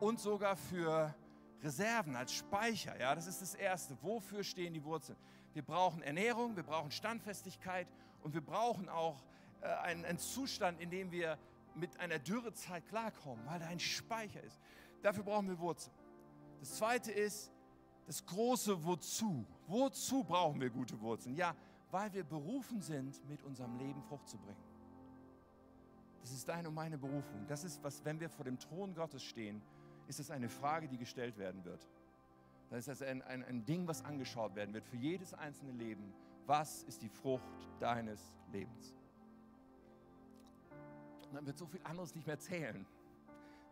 [0.00, 1.14] und sogar für
[1.62, 2.98] Reserven als Speicher.
[2.98, 3.96] Ja, das ist das Erste.
[4.02, 5.16] Wofür stehen die Wurzeln?
[5.52, 7.88] Wir brauchen Ernährung, wir brauchen Standfestigkeit
[8.22, 9.22] und wir brauchen auch
[9.62, 11.38] äh, einen, einen Zustand, in dem wir
[11.74, 14.60] mit einer Dürrezeit klarkommen, weil da ein Speicher ist.
[15.02, 15.94] Dafür brauchen wir Wurzeln.
[16.60, 17.50] Das Zweite ist
[18.06, 19.46] das große Wozu.
[19.66, 21.34] Wozu brauchen wir gute Wurzeln?
[21.36, 21.54] Ja,
[21.90, 24.62] weil wir berufen sind, mit unserem Leben Frucht zu bringen.
[26.20, 27.46] Das ist deine und meine Berufung.
[27.46, 29.62] Das ist, was, wenn wir vor dem Thron Gottes stehen,
[30.06, 31.86] ist es eine Frage, die gestellt werden wird.
[32.70, 36.12] Das ist das ein, ein, ein Ding, was angeschaut werden wird für jedes einzelne Leben.
[36.46, 38.96] Was ist die Frucht deines Lebens?
[41.28, 42.86] Und dann wird so viel anderes nicht mehr zählen.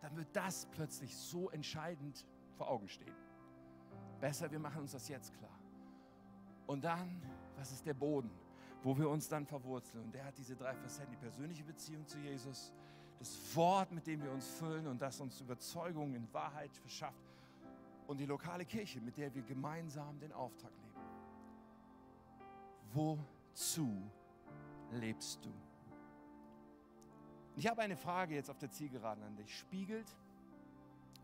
[0.01, 2.27] Dann wird das plötzlich so entscheidend
[2.57, 3.15] vor Augen stehen.
[4.21, 5.59] Besser, wir machen uns das jetzt klar.
[6.67, 7.23] Und dann,
[7.57, 8.31] was ist der Boden?
[8.83, 10.05] wo wir uns dann verwurzeln.
[10.05, 12.73] Und der hat diese drei Facetten, die persönliche Beziehung zu Jesus,
[13.19, 17.28] das Wort, mit dem wir uns füllen und das uns Überzeugung in Wahrheit verschafft
[18.09, 20.89] und die lokale Kirche, mit der wir gemeinsam den Auftrag leben.
[22.95, 24.11] Wozu
[24.93, 25.53] lebst du?
[27.55, 29.59] Ich habe eine Frage jetzt auf der Zielgeraden an dich.
[29.59, 30.17] Spiegelt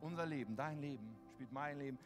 [0.03, 1.99] unser Leben, dein Leben, spielt mein Leben,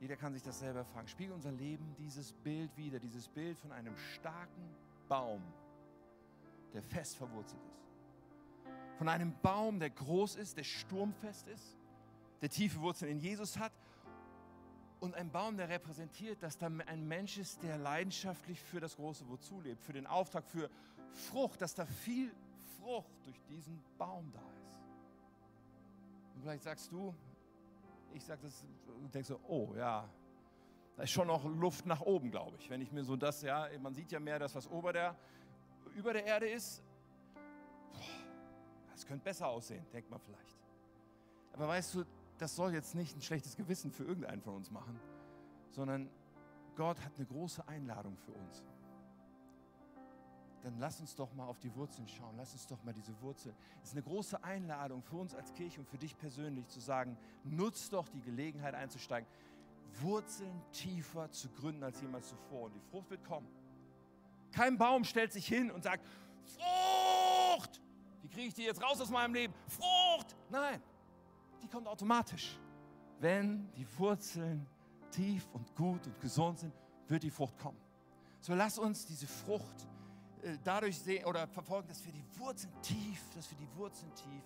[0.00, 1.08] jeder kann sich das selber fragen.
[1.08, 4.62] Spiegelt unser Leben dieses Bild wieder, dieses Bild von einem starken,
[5.08, 5.42] Baum,
[6.72, 8.98] der fest verwurzelt ist.
[8.98, 11.76] Von einem Baum, der groß ist, der sturmfest ist,
[12.44, 13.72] der tiefe Wurzeln in Jesus hat.
[15.00, 19.26] Und ein Baum, der repräsentiert, dass da ein Mensch ist, der leidenschaftlich für das große
[19.30, 20.68] Wozu lebt, für den Auftrag, für
[21.10, 22.30] Frucht, dass da viel
[22.76, 24.78] Frucht durch diesen Baum da ist.
[26.34, 27.14] Und vielleicht sagst du,
[28.12, 28.66] ich sage das
[29.02, 30.06] und denkst so, oh ja,
[30.98, 32.68] da ist schon noch Luft nach oben, glaube ich.
[32.68, 35.16] Wenn ich mir so das, ja, man sieht ja mehr das, was ober der,
[35.94, 36.82] über der Erde ist.
[38.92, 40.58] Das könnte besser aussehen, denkt man vielleicht.
[41.54, 42.04] Aber weißt du,
[42.38, 44.98] das soll jetzt nicht ein schlechtes Gewissen für irgendeinen von uns machen,
[45.70, 46.08] sondern
[46.76, 48.64] Gott hat eine große Einladung für uns.
[50.62, 52.34] Dann lass uns doch mal auf die Wurzeln schauen.
[52.38, 53.54] Lass uns doch mal diese Wurzeln.
[53.82, 57.18] Es ist eine große Einladung für uns als Kirche und für dich persönlich zu sagen,
[57.44, 59.28] nutz doch die Gelegenheit einzusteigen.
[60.00, 62.64] Wurzeln tiefer zu gründen als jemals zuvor.
[62.64, 63.46] Und die Frucht wird kommen.
[64.52, 66.02] Kein Baum stellt sich hin und sagt,
[66.56, 67.82] Frucht!
[68.22, 69.52] Wie kriege ich die jetzt raus aus meinem Leben?
[69.68, 70.34] Frucht!
[70.48, 70.80] Nein,
[71.64, 72.58] die kommt automatisch.
[73.20, 74.66] Wenn die Wurzeln
[75.10, 76.74] tief und gut und gesund sind,
[77.08, 77.78] wird die Frucht kommen.
[78.40, 79.88] So lass uns diese Frucht
[80.42, 84.44] äh, dadurch sehen oder verfolgen, dass wir die Wurzeln tief, dass wir die Wurzeln tief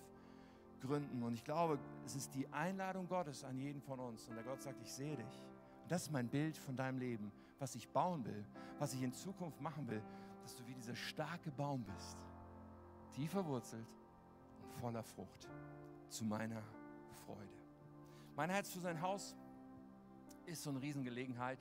[0.81, 1.21] gründen.
[1.23, 4.27] Und ich glaube, es ist die Einladung Gottes an jeden von uns.
[4.29, 5.43] Und der Gott sagt, ich sehe dich.
[5.83, 8.45] Und das ist mein Bild von deinem Leben, was ich bauen will,
[8.77, 10.01] was ich in Zukunft machen will,
[10.43, 12.17] dass du wie dieser starke Baum bist,
[13.11, 13.87] tief verwurzelt
[14.61, 15.49] und voller Frucht
[16.07, 16.63] zu meiner
[17.29, 17.53] Freude.
[18.35, 19.35] Mein Herz für sein Haus
[20.45, 21.59] ist so eine Riesengelegenheit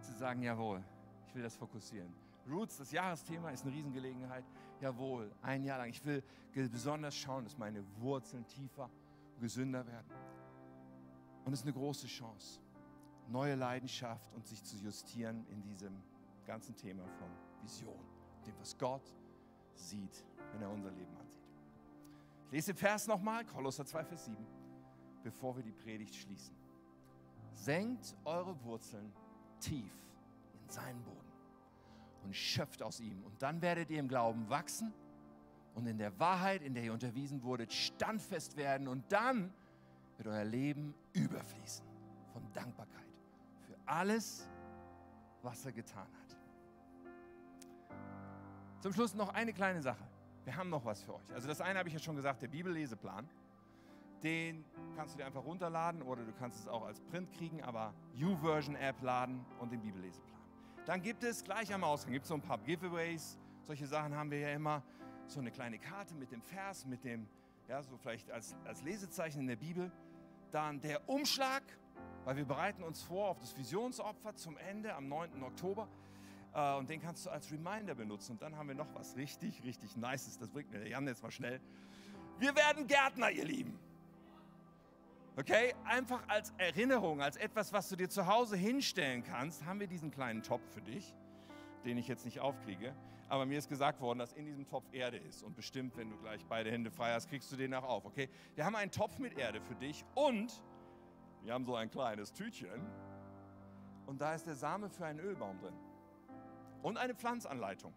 [0.00, 0.84] zu sagen, jawohl,
[1.26, 2.12] ich will das fokussieren.
[2.48, 4.44] Roots, das Jahresthema, ist eine Riesengelegenheit.
[4.80, 5.90] Jawohl, ein Jahr lang.
[5.90, 6.22] Ich will
[6.68, 8.90] besonders schauen, dass meine Wurzeln tiefer
[9.36, 10.10] und gesünder werden.
[11.44, 12.60] Und es ist eine große Chance.
[13.28, 16.02] Neue Leidenschaft und sich zu justieren in diesem
[16.44, 17.28] ganzen Thema von
[17.62, 18.04] Vision,
[18.44, 19.14] dem, was Gott
[19.74, 21.32] sieht, wenn er unser Leben ansieht.
[22.46, 24.36] Ich lese den Vers nochmal, Kolosser 2, Vers 7,
[25.22, 26.54] bevor wir die Predigt schließen.
[27.52, 29.12] Senkt eure Wurzeln
[29.60, 29.92] tief
[30.62, 31.32] in seinen Boden
[32.24, 33.22] und schöpft aus ihm.
[33.24, 34.92] Und dann werdet ihr im Glauben wachsen
[35.74, 38.88] und in der Wahrheit, in der ihr unterwiesen wurdet, standfest werden.
[38.88, 39.52] Und dann
[40.16, 41.84] wird euer Leben überfließen
[42.32, 43.02] von Dankbarkeit
[43.66, 44.48] für alles,
[45.42, 46.36] was er getan hat.
[48.80, 50.04] Zum Schluss noch eine kleine Sache.
[50.44, 51.32] Wir haben noch was für euch.
[51.32, 53.28] Also das eine habe ich ja schon gesagt, der Bibelleseplan.
[54.22, 54.64] Den
[54.94, 59.02] kannst du dir einfach runterladen oder du kannst es auch als Print kriegen, aber U-Version-App
[59.02, 60.40] laden und den Bibelleseplan.
[60.84, 63.38] Dann gibt es gleich am Ausgang gibt es so ein paar Giveaways.
[63.62, 64.82] Solche Sachen haben wir ja immer.
[65.28, 67.28] So eine kleine Karte mit dem Vers, mit dem,
[67.68, 69.90] ja, so vielleicht als, als Lesezeichen in der Bibel.
[70.50, 71.62] Dann der Umschlag,
[72.24, 75.42] weil wir bereiten uns vor auf das Visionsopfer zum Ende am 9.
[75.42, 75.88] Oktober.
[76.54, 78.32] Äh, und den kannst du als Reminder benutzen.
[78.32, 80.38] Und dann haben wir noch was richtig, richtig Nices.
[80.38, 81.60] Das bringt mir der Jan jetzt mal schnell.
[82.38, 83.78] Wir werden Gärtner, ihr Lieben.
[85.34, 89.86] Okay, einfach als Erinnerung, als etwas, was du dir zu Hause hinstellen kannst, haben wir
[89.86, 91.14] diesen kleinen Topf für dich,
[91.86, 92.94] den ich jetzt nicht aufkriege.
[93.30, 95.42] Aber mir ist gesagt worden, dass in diesem Topf Erde ist.
[95.42, 98.04] Und bestimmt, wenn du gleich beide Hände frei hast, kriegst du den auch auf.
[98.04, 100.62] Okay, wir haben einen Topf mit Erde für dich und
[101.44, 102.86] wir haben so ein kleines Tütchen.
[104.04, 105.74] Und da ist der Same für einen Ölbaum drin.
[106.82, 107.94] Und eine Pflanzanleitung.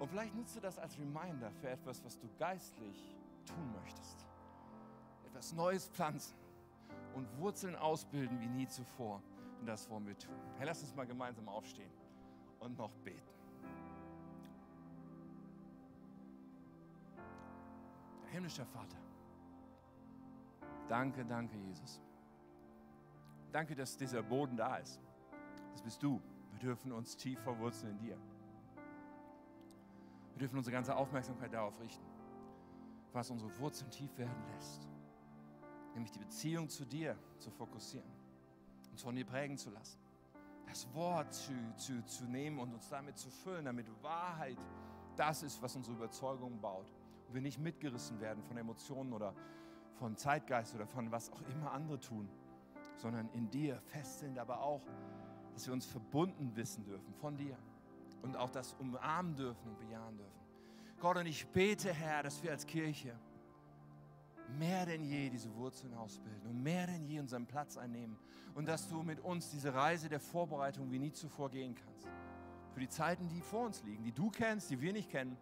[0.00, 3.14] Und vielleicht nutzt du das als Reminder für etwas, was du geistlich
[3.46, 4.19] tun möchtest
[5.30, 6.36] etwas Neues pflanzen
[7.14, 9.22] und Wurzeln ausbilden wie nie zuvor.
[9.60, 10.34] Und das wollen wir tun.
[10.58, 11.90] Hey, lass uns mal gemeinsam aufstehen
[12.58, 13.28] und noch beten.
[18.32, 18.96] Himmlischer Vater,
[20.88, 22.00] danke, danke, Jesus.
[23.50, 25.00] Danke, dass dieser Boden da ist.
[25.72, 26.20] Das bist du.
[26.52, 28.16] Wir dürfen uns tief verwurzeln in dir.
[30.34, 32.06] Wir dürfen unsere ganze Aufmerksamkeit darauf richten,
[33.12, 34.90] was unsere Wurzeln tief werden lässt
[35.94, 38.10] nämlich die Beziehung zu dir zu fokussieren,
[38.90, 39.98] uns von dir prägen zu lassen.
[40.66, 44.58] Das Wort zu, zu, zu nehmen und uns damit zu füllen, damit Wahrheit
[45.16, 46.92] das ist, was unsere Überzeugung baut.
[47.26, 49.34] Und wir nicht mitgerissen werden von Emotionen oder
[49.98, 52.28] von Zeitgeist oder von was auch immer andere tun,
[52.96, 54.82] sondern in dir fest sind, aber auch,
[55.52, 57.56] dass wir uns verbunden wissen dürfen von dir
[58.22, 60.40] und auch das umarmen dürfen und bejahen dürfen.
[61.00, 63.18] Gott, und ich bete, Herr, dass wir als Kirche
[64.58, 68.18] mehr denn je diese Wurzeln ausbilden und mehr denn je unseren Platz einnehmen
[68.54, 72.08] und dass du mit uns diese Reise der Vorbereitung wie nie zuvor gehen kannst.
[72.72, 75.36] Für die Zeiten, die vor uns liegen, die du kennst, die wir nicht kennen,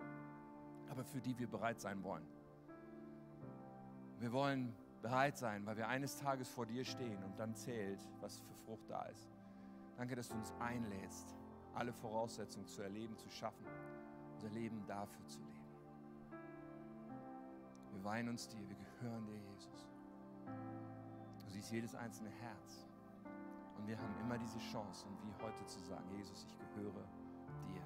[0.90, 2.26] aber für die wir bereit sein wollen.
[4.18, 8.40] Wir wollen bereit sein, weil wir eines Tages vor dir stehen und dann zählt, was
[8.40, 9.30] für Frucht da ist.
[9.96, 11.34] Danke, dass du uns einlädst,
[11.74, 13.66] alle Voraussetzungen zu erleben, zu schaffen,
[14.34, 15.57] unser Leben dafür zu leben.
[18.08, 19.86] Weihen uns dir, wir gehören dir, Jesus.
[21.44, 22.88] Du siehst jedes einzelne Herz.
[23.76, 27.04] Und wir haben immer diese Chance, und wie heute zu sagen, Jesus, ich gehöre
[27.66, 27.82] dir.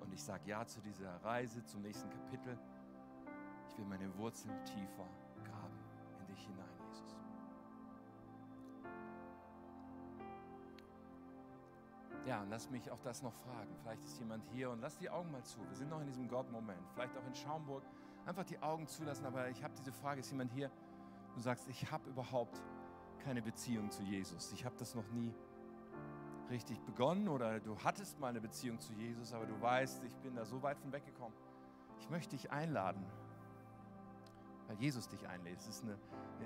[0.00, 2.58] Und ich sage ja zu dieser Reise, zum nächsten Kapitel.
[3.68, 5.06] Ich will meine Wurzeln tiefer
[5.44, 5.78] graben
[6.20, 7.14] in dich hinein, Jesus.
[12.24, 13.76] Ja, und lass mich auch das noch fragen.
[13.82, 15.58] Vielleicht ist jemand hier und lass die Augen mal zu.
[15.68, 16.80] Wir sind noch in diesem Gott-Moment.
[16.94, 17.82] Vielleicht auch in Schaumburg.
[18.26, 19.26] Einfach die Augen zulassen.
[19.26, 20.70] Aber ich habe diese Frage, ist jemand hier,
[21.34, 22.60] du sagst, ich habe überhaupt
[23.24, 24.52] keine Beziehung zu Jesus.
[24.52, 25.34] Ich habe das noch nie
[26.50, 30.34] richtig begonnen oder du hattest mal eine Beziehung zu Jesus, aber du weißt, ich bin
[30.34, 31.36] da so weit von weggekommen.
[31.98, 33.04] Ich möchte dich einladen,
[34.66, 35.58] weil Jesus dich einlädt.
[35.82, 35.96] Eine,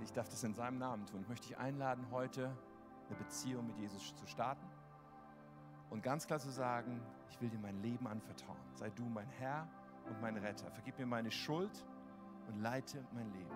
[0.03, 1.23] ich darf das in seinem Namen tun.
[1.23, 2.57] Ich möchte dich einladen, heute
[3.09, 4.67] eine Beziehung mit Jesus zu starten
[5.91, 7.01] und ganz klar zu sagen,
[7.31, 8.59] ich will dir mein Leben anvertrauen.
[8.75, 9.69] Sei du mein Herr
[10.09, 10.71] und mein Retter.
[10.71, 11.85] Vergib mir meine Schuld
[12.49, 13.51] und leite mein Leben.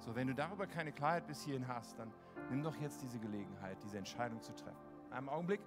[0.00, 2.10] So, wenn du darüber keine Klarheit bis hierhin hast, dann
[2.50, 4.78] nimm doch jetzt diese Gelegenheit, diese Entscheidung zu treffen.
[5.08, 5.60] In einem Augenblick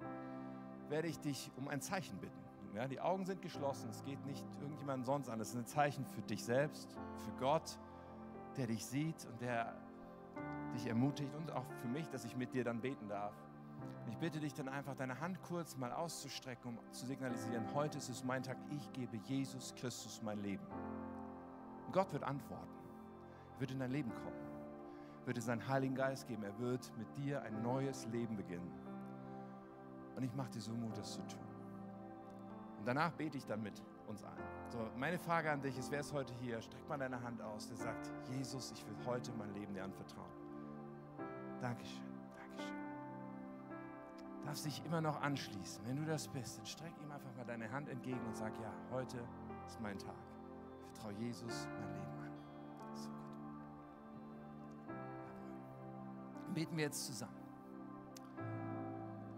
[0.89, 2.43] werde ich dich um ein Zeichen bitten.
[2.75, 5.39] Ja, die Augen sind geschlossen, es geht nicht irgendjemand sonst an.
[5.39, 7.79] Es ist ein Zeichen für dich selbst, für Gott,
[8.57, 9.73] der dich sieht und der
[10.73, 13.33] dich ermutigt und auch für mich, dass ich mit dir dann beten darf.
[14.07, 18.09] Ich bitte dich dann einfach, deine Hand kurz mal auszustrecken, um zu signalisieren, heute ist
[18.09, 20.65] es mein Tag, ich gebe Jesus Christus mein Leben.
[21.85, 22.73] Und Gott wird antworten.
[23.55, 24.45] Er wird in dein Leben kommen.
[25.21, 26.43] Er wird dir seinen Heiligen Geist geben.
[26.43, 28.71] Er wird mit dir ein neues Leben beginnen.
[30.15, 31.39] Und ich mache dir so Mut, das zu tun.
[32.79, 34.37] Und danach bete ich dann mit uns ein.
[34.69, 36.61] So, meine Frage an dich ist, wer ist heute hier?
[36.61, 40.29] Streck mal deine Hand aus, der sagt, Jesus, ich will heute mein Leben dir anvertrauen.
[41.61, 42.14] Dankeschön
[44.45, 45.85] darf sich immer noch anschließen.
[45.85, 48.71] Wenn du das bist, dann streck ihm einfach mal deine Hand entgegen und sag, ja,
[48.91, 49.17] heute
[49.67, 50.15] ist mein Tag.
[50.77, 52.31] Ich vertraue Jesus mein Leben an.
[52.95, 53.17] So gut.
[56.53, 57.45] Beten wir jetzt zusammen.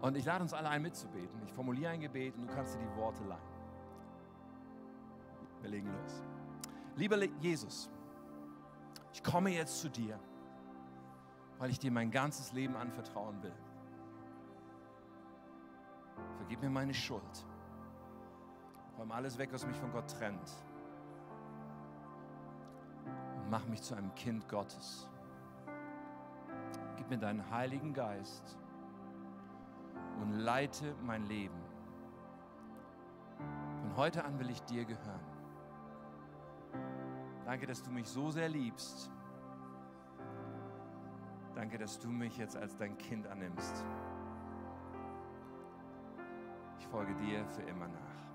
[0.00, 1.42] Und ich lade uns alle ein, mitzubeten.
[1.44, 3.40] Ich formuliere ein Gebet und du kannst dir die Worte leihen.
[5.60, 6.22] Wir legen los.
[6.94, 7.90] Lieber Jesus,
[9.12, 10.20] ich komme jetzt zu dir,
[11.58, 13.54] weil ich dir mein ganzes Leben anvertrauen will.
[16.48, 17.46] Vergib mir meine Schuld.
[18.96, 20.50] Räum alles weg, was mich von Gott trennt.
[23.36, 25.06] Und mach mich zu einem Kind Gottes.
[26.96, 28.56] Gib mir deinen Heiligen Geist
[30.22, 31.60] und leite mein Leben.
[33.82, 35.20] Von heute an will ich dir gehören.
[37.44, 39.12] Danke, dass du mich so sehr liebst.
[41.54, 43.84] Danke, dass du mich jetzt als dein Kind annimmst
[46.90, 48.27] folge dir für immer nach.